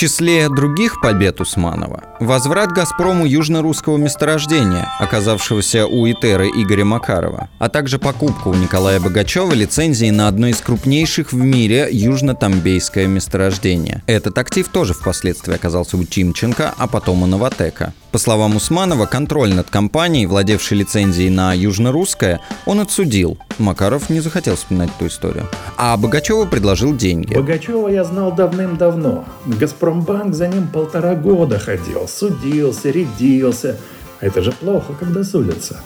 Числе 0.00 0.48
других 0.48 0.98
побед 1.02 1.42
Усманова– 1.42 2.04
возврат 2.20 2.72
«Газпрому» 2.72 3.26
южно-русского 3.26 3.98
месторождения, 3.98 4.88
оказавшегося 4.98 5.86
у 5.86 6.06
Итеры 6.06 6.48
Игоря 6.48 6.86
Макарова, 6.86 7.50
а 7.58 7.68
также 7.68 7.98
покупка 7.98 8.48
у 8.48 8.54
Николая 8.54 8.98
Богачева 8.98 9.52
лицензии 9.52 10.08
на 10.08 10.28
одно 10.28 10.46
из 10.46 10.62
крупнейших 10.62 11.32
в 11.32 11.36
мире 11.36 11.86
южно-тамбейское 11.92 13.06
месторождение. 13.08 14.02
Этот 14.06 14.38
актив 14.38 14.66
тоже 14.68 14.94
впоследствии 14.94 15.54
оказался 15.54 15.98
у 15.98 16.04
Тимченко, 16.04 16.72
а 16.78 16.86
потом 16.86 17.22
у 17.22 17.26
Новотека. 17.26 17.92
По 18.12 18.18
словам 18.18 18.56
Усманова, 18.56 19.06
контроль 19.06 19.54
над 19.54 19.70
компанией, 19.70 20.26
владевшей 20.26 20.78
лицензией 20.78 21.30
на 21.30 21.54
южно-русское, 21.54 22.40
он 22.66 22.80
отсудил. 22.80 23.38
Макаров 23.58 24.10
не 24.10 24.18
захотел 24.18 24.56
вспоминать 24.56 24.90
эту 24.96 25.06
историю. 25.06 25.48
А 25.76 25.96
Богачеву 25.96 26.46
предложил 26.46 26.96
деньги. 26.96 27.34
Богачева 27.34 27.86
я 27.88 28.02
знал 28.02 28.32
давным-давно. 28.32 29.24
Газпромбанк 29.46 30.34
за 30.34 30.48
ним 30.48 30.66
полтора 30.66 31.14
года 31.14 31.60
ходил, 31.60 32.08
судился, 32.08 32.90
рядился. 32.90 33.76
Это 34.18 34.42
же 34.42 34.50
плохо, 34.50 34.92
когда 34.98 35.22
судятся. 35.22 35.80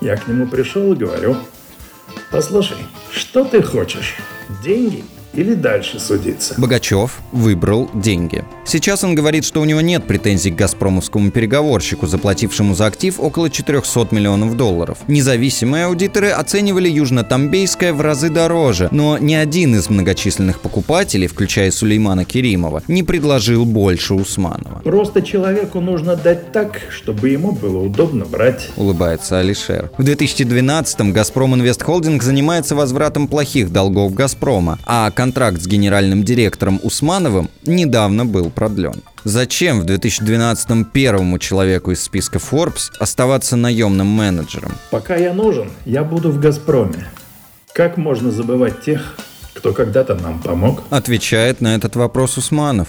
Я 0.00 0.16
к 0.16 0.28
нему 0.28 0.46
пришел 0.46 0.94
и 0.94 0.96
говорю, 0.96 1.36
послушай, 2.30 2.78
что 3.12 3.44
ты 3.44 3.62
хочешь? 3.62 4.16
Деньги 4.62 5.04
или 5.36 5.54
дальше 5.54 6.00
судиться. 6.00 6.54
Богачев 6.58 7.18
выбрал 7.32 7.90
деньги. 7.94 8.44
Сейчас 8.64 9.04
он 9.04 9.14
говорит, 9.14 9.44
что 9.44 9.60
у 9.60 9.64
него 9.64 9.80
нет 9.80 10.06
претензий 10.06 10.50
к 10.50 10.56
газпромовскому 10.56 11.30
переговорщику, 11.30 12.06
заплатившему 12.06 12.74
за 12.74 12.86
актив 12.86 13.20
около 13.20 13.50
400 13.50 14.08
миллионов 14.10 14.56
долларов. 14.56 14.98
Независимые 15.06 15.86
аудиторы 15.86 16.30
оценивали 16.30 16.90
Южно-Тамбейское 16.90 17.92
в 17.92 18.00
разы 18.00 18.30
дороже, 18.30 18.88
но 18.90 19.18
ни 19.18 19.34
один 19.34 19.76
из 19.76 19.88
многочисленных 19.90 20.60
покупателей, 20.60 21.26
включая 21.26 21.70
Сулеймана 21.70 22.24
Керимова, 22.24 22.82
не 22.88 23.02
предложил 23.02 23.64
больше 23.64 24.14
Усманова. 24.14 24.80
Просто 24.84 25.22
человеку 25.22 25.80
нужно 25.80 26.16
дать 26.16 26.52
так, 26.52 26.80
чтобы 26.90 27.28
ему 27.28 27.52
было 27.52 27.78
удобно 27.78 28.24
брать. 28.24 28.70
Улыбается 28.76 29.38
Алишер. 29.38 29.90
В 29.98 30.02
2012-м 30.02 31.12
«Газпром 31.12 31.54
Инвест 31.54 31.82
Холдинг» 31.82 32.22
занимается 32.22 32.74
возвратом 32.74 33.28
плохих 33.28 33.72
долгов 33.72 34.14
«Газпрома», 34.14 34.78
а 34.84 35.10
контракт 35.26 35.60
с 35.60 35.66
генеральным 35.66 36.22
директором 36.22 36.78
Усмановым 36.84 37.50
недавно 37.64 38.24
был 38.24 38.48
продлен. 38.48 39.02
Зачем 39.24 39.80
в 39.80 39.84
2012-м 39.84 40.84
первому 40.84 41.40
человеку 41.40 41.90
из 41.90 42.00
списка 42.00 42.38
Forbes 42.38 42.92
оставаться 43.00 43.56
наемным 43.56 44.06
менеджером? 44.06 44.70
Пока 44.92 45.16
я 45.16 45.32
нужен, 45.34 45.68
я 45.84 46.04
буду 46.04 46.30
в 46.30 46.38
«Газпроме». 46.38 47.08
Как 47.74 47.96
можно 47.96 48.30
забывать 48.30 48.84
тех, 48.84 49.16
кто 49.54 49.72
когда-то 49.72 50.14
нам 50.14 50.40
помог? 50.40 50.84
Отвечает 50.90 51.60
на 51.60 51.74
этот 51.74 51.96
вопрос 51.96 52.38
Усманов. 52.38 52.86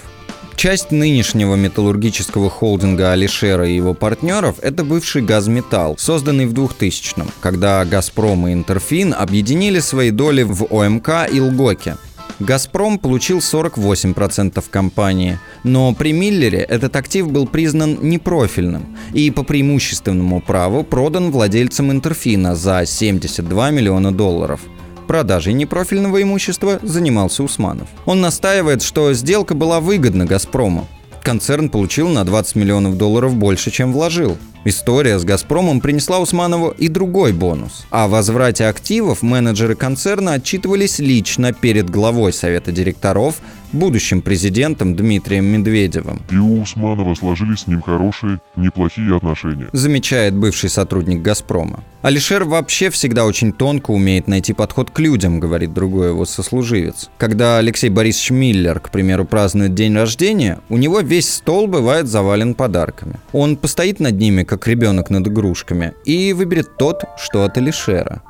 Часть 0.55 0.91
нынешнего 0.91 1.55
металлургического 1.55 2.51
холдинга 2.51 3.13
Алишера 3.13 3.67
и 3.67 3.75
его 3.75 3.95
партнеров– 3.95 4.57
это 4.61 4.83
бывший 4.83 5.23
«Газметалл», 5.23 5.97
созданный 5.97 6.45
в 6.45 6.53
2000-м, 6.53 7.29
когда 7.41 7.83
«Газпром» 7.83 8.47
и 8.47 8.53
«Интерфин» 8.53 9.15
объединили 9.17 9.79
свои 9.79 10.11
доли 10.11 10.43
в 10.43 10.67
ОМК 10.69 11.09
и 11.31 11.41
«Лгоке». 11.41 11.97
«Газпром» 12.39 12.99
получил 12.99 13.39
48% 13.39 14.63
компании, 14.69 15.39
но 15.63 15.93
при 15.93 16.13
Миллере 16.13 16.59
этот 16.59 16.95
актив 16.95 17.29
был 17.29 17.47
признан 17.47 17.97
непрофильным 18.01 18.97
и 19.13 19.31
по 19.31 19.43
преимущественному 19.43 20.41
праву 20.41 20.83
продан 20.83 21.31
владельцам 21.31 21.91
Интерфина 21.91 22.55
за 22.55 22.85
72 22.85 23.71
миллиона 23.71 24.11
долларов– 24.11 24.61
Продажей 25.07 25.53
непрофильного 25.53 26.21
имущества 26.21 26.79
занимался 26.83 27.41
Усманов. 27.41 27.87
Он 28.05 28.19
настаивает, 28.19 28.81
что 28.81 29.13
сделка 29.13 29.55
была 29.55 29.79
выгодна 29.79 30.25
«Газпрому». 30.25 30.85
Концерн 31.23 31.69
получил 31.69 32.09
на 32.09 32.25
20 32.25 32.55
миллионов 32.55 32.97
долларов 32.97 33.35
больше, 33.35 33.71
чем 33.71 33.93
вложил. 33.93 34.37
История 34.65 35.17
с 35.17 35.23
«Газпромом» 35.23 35.81
принесла 35.81 36.19
Усманову 36.19 36.73
и 36.77 36.87
другой 36.87 37.33
бонус. 37.33 37.85
О 37.89 38.07
возврате 38.07 38.65
активов 38.65 39.21
менеджеры 39.21 39.75
концерна 39.75 40.33
отчитывались 40.33 40.99
лично 40.99 41.53
перед 41.53 41.89
главой 41.89 42.33
Совета 42.33 42.71
директоров, 42.71 43.41
будущим 43.71 44.21
президентом 44.21 44.95
Дмитрием 44.95 45.45
Медведевым. 45.45 46.21
И 46.31 46.37
у 46.37 46.61
Усманова 46.61 47.13
сложились 47.15 47.61
с 47.61 47.67
ним 47.67 47.81
хорошие, 47.81 48.39
неплохие 48.55 49.15
отношения. 49.15 49.67
Замечает 49.73 50.33
бывший 50.35 50.69
сотрудник 50.69 51.21
«Газпрома». 51.21 51.83
Алишер 52.01 52.45
вообще 52.45 52.89
всегда 52.89 53.25
очень 53.25 53.51
тонко 53.51 53.91
умеет 53.91 54.27
найти 54.27 54.53
подход 54.53 54.91
к 54.91 54.99
людям, 54.99 55.39
говорит 55.39 55.73
другой 55.73 56.09
его 56.09 56.25
сослуживец. 56.25 57.09
Когда 57.17 57.57
Алексей 57.57 57.89
Борисович 57.89 58.31
Миллер, 58.31 58.79
к 58.79 58.91
примеру, 58.91 59.25
празднует 59.25 59.73
день 59.73 59.95
рождения, 59.95 60.59
у 60.69 60.77
него 60.77 61.01
весь 61.01 61.33
стол 61.33 61.67
бывает 61.67 62.07
завален 62.07 62.53
подарками. 62.53 63.15
Он 63.33 63.57
постоит 63.57 63.99
над 63.99 64.17
ними, 64.17 64.43
как 64.43 64.56
ребенок 64.65 65.09
над 65.09 65.27
игрушками, 65.27 65.93
и 66.05 66.33
выберет 66.33 66.77
тот, 66.77 67.03
что 67.17 67.43
от 67.43 67.57
Алишера. 67.57 68.23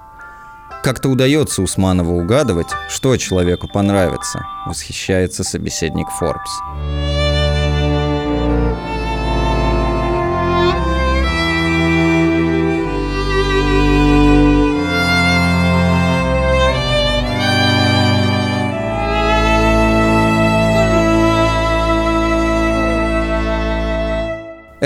Как-то 0.84 1.10
удается 1.10 1.62
Усманову 1.62 2.18
угадывать, 2.20 2.68
что 2.90 3.16
человеку 3.18 3.68
понравится, 3.68 4.46
восхищается 4.66 5.44
собеседник 5.44 6.08
Forbes. 6.20 7.27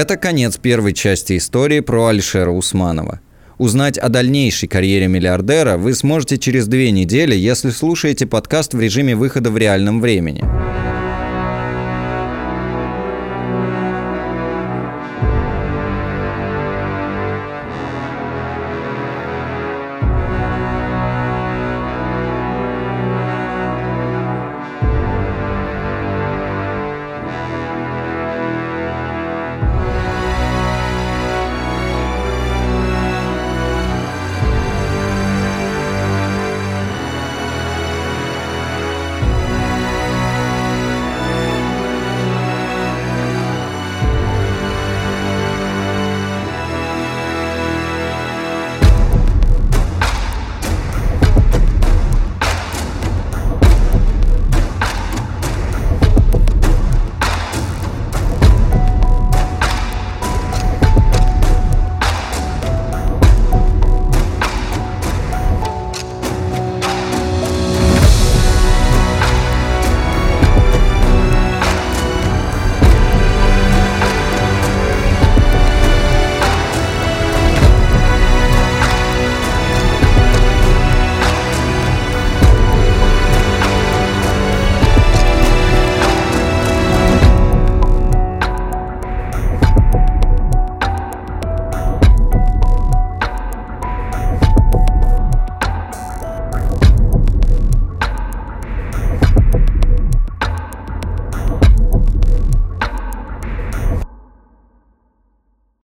Это 0.01 0.17
конец 0.17 0.57
первой 0.57 0.93
части 0.93 1.37
истории 1.37 1.79
про 1.79 2.07
Алишера 2.07 2.49
Усманова. 2.49 3.19
Узнать 3.59 3.99
о 3.99 4.09
дальнейшей 4.09 4.67
карьере 4.67 5.07
миллиардера 5.07 5.77
вы 5.77 5.93
сможете 5.93 6.39
через 6.39 6.65
две 6.65 6.89
недели, 6.89 7.35
если 7.35 7.69
слушаете 7.69 8.25
подкаст 8.25 8.73
в 8.73 8.79
режиме 8.79 9.15
выхода 9.15 9.51
в 9.51 9.57
реальном 9.59 10.01
времени– 10.01 10.43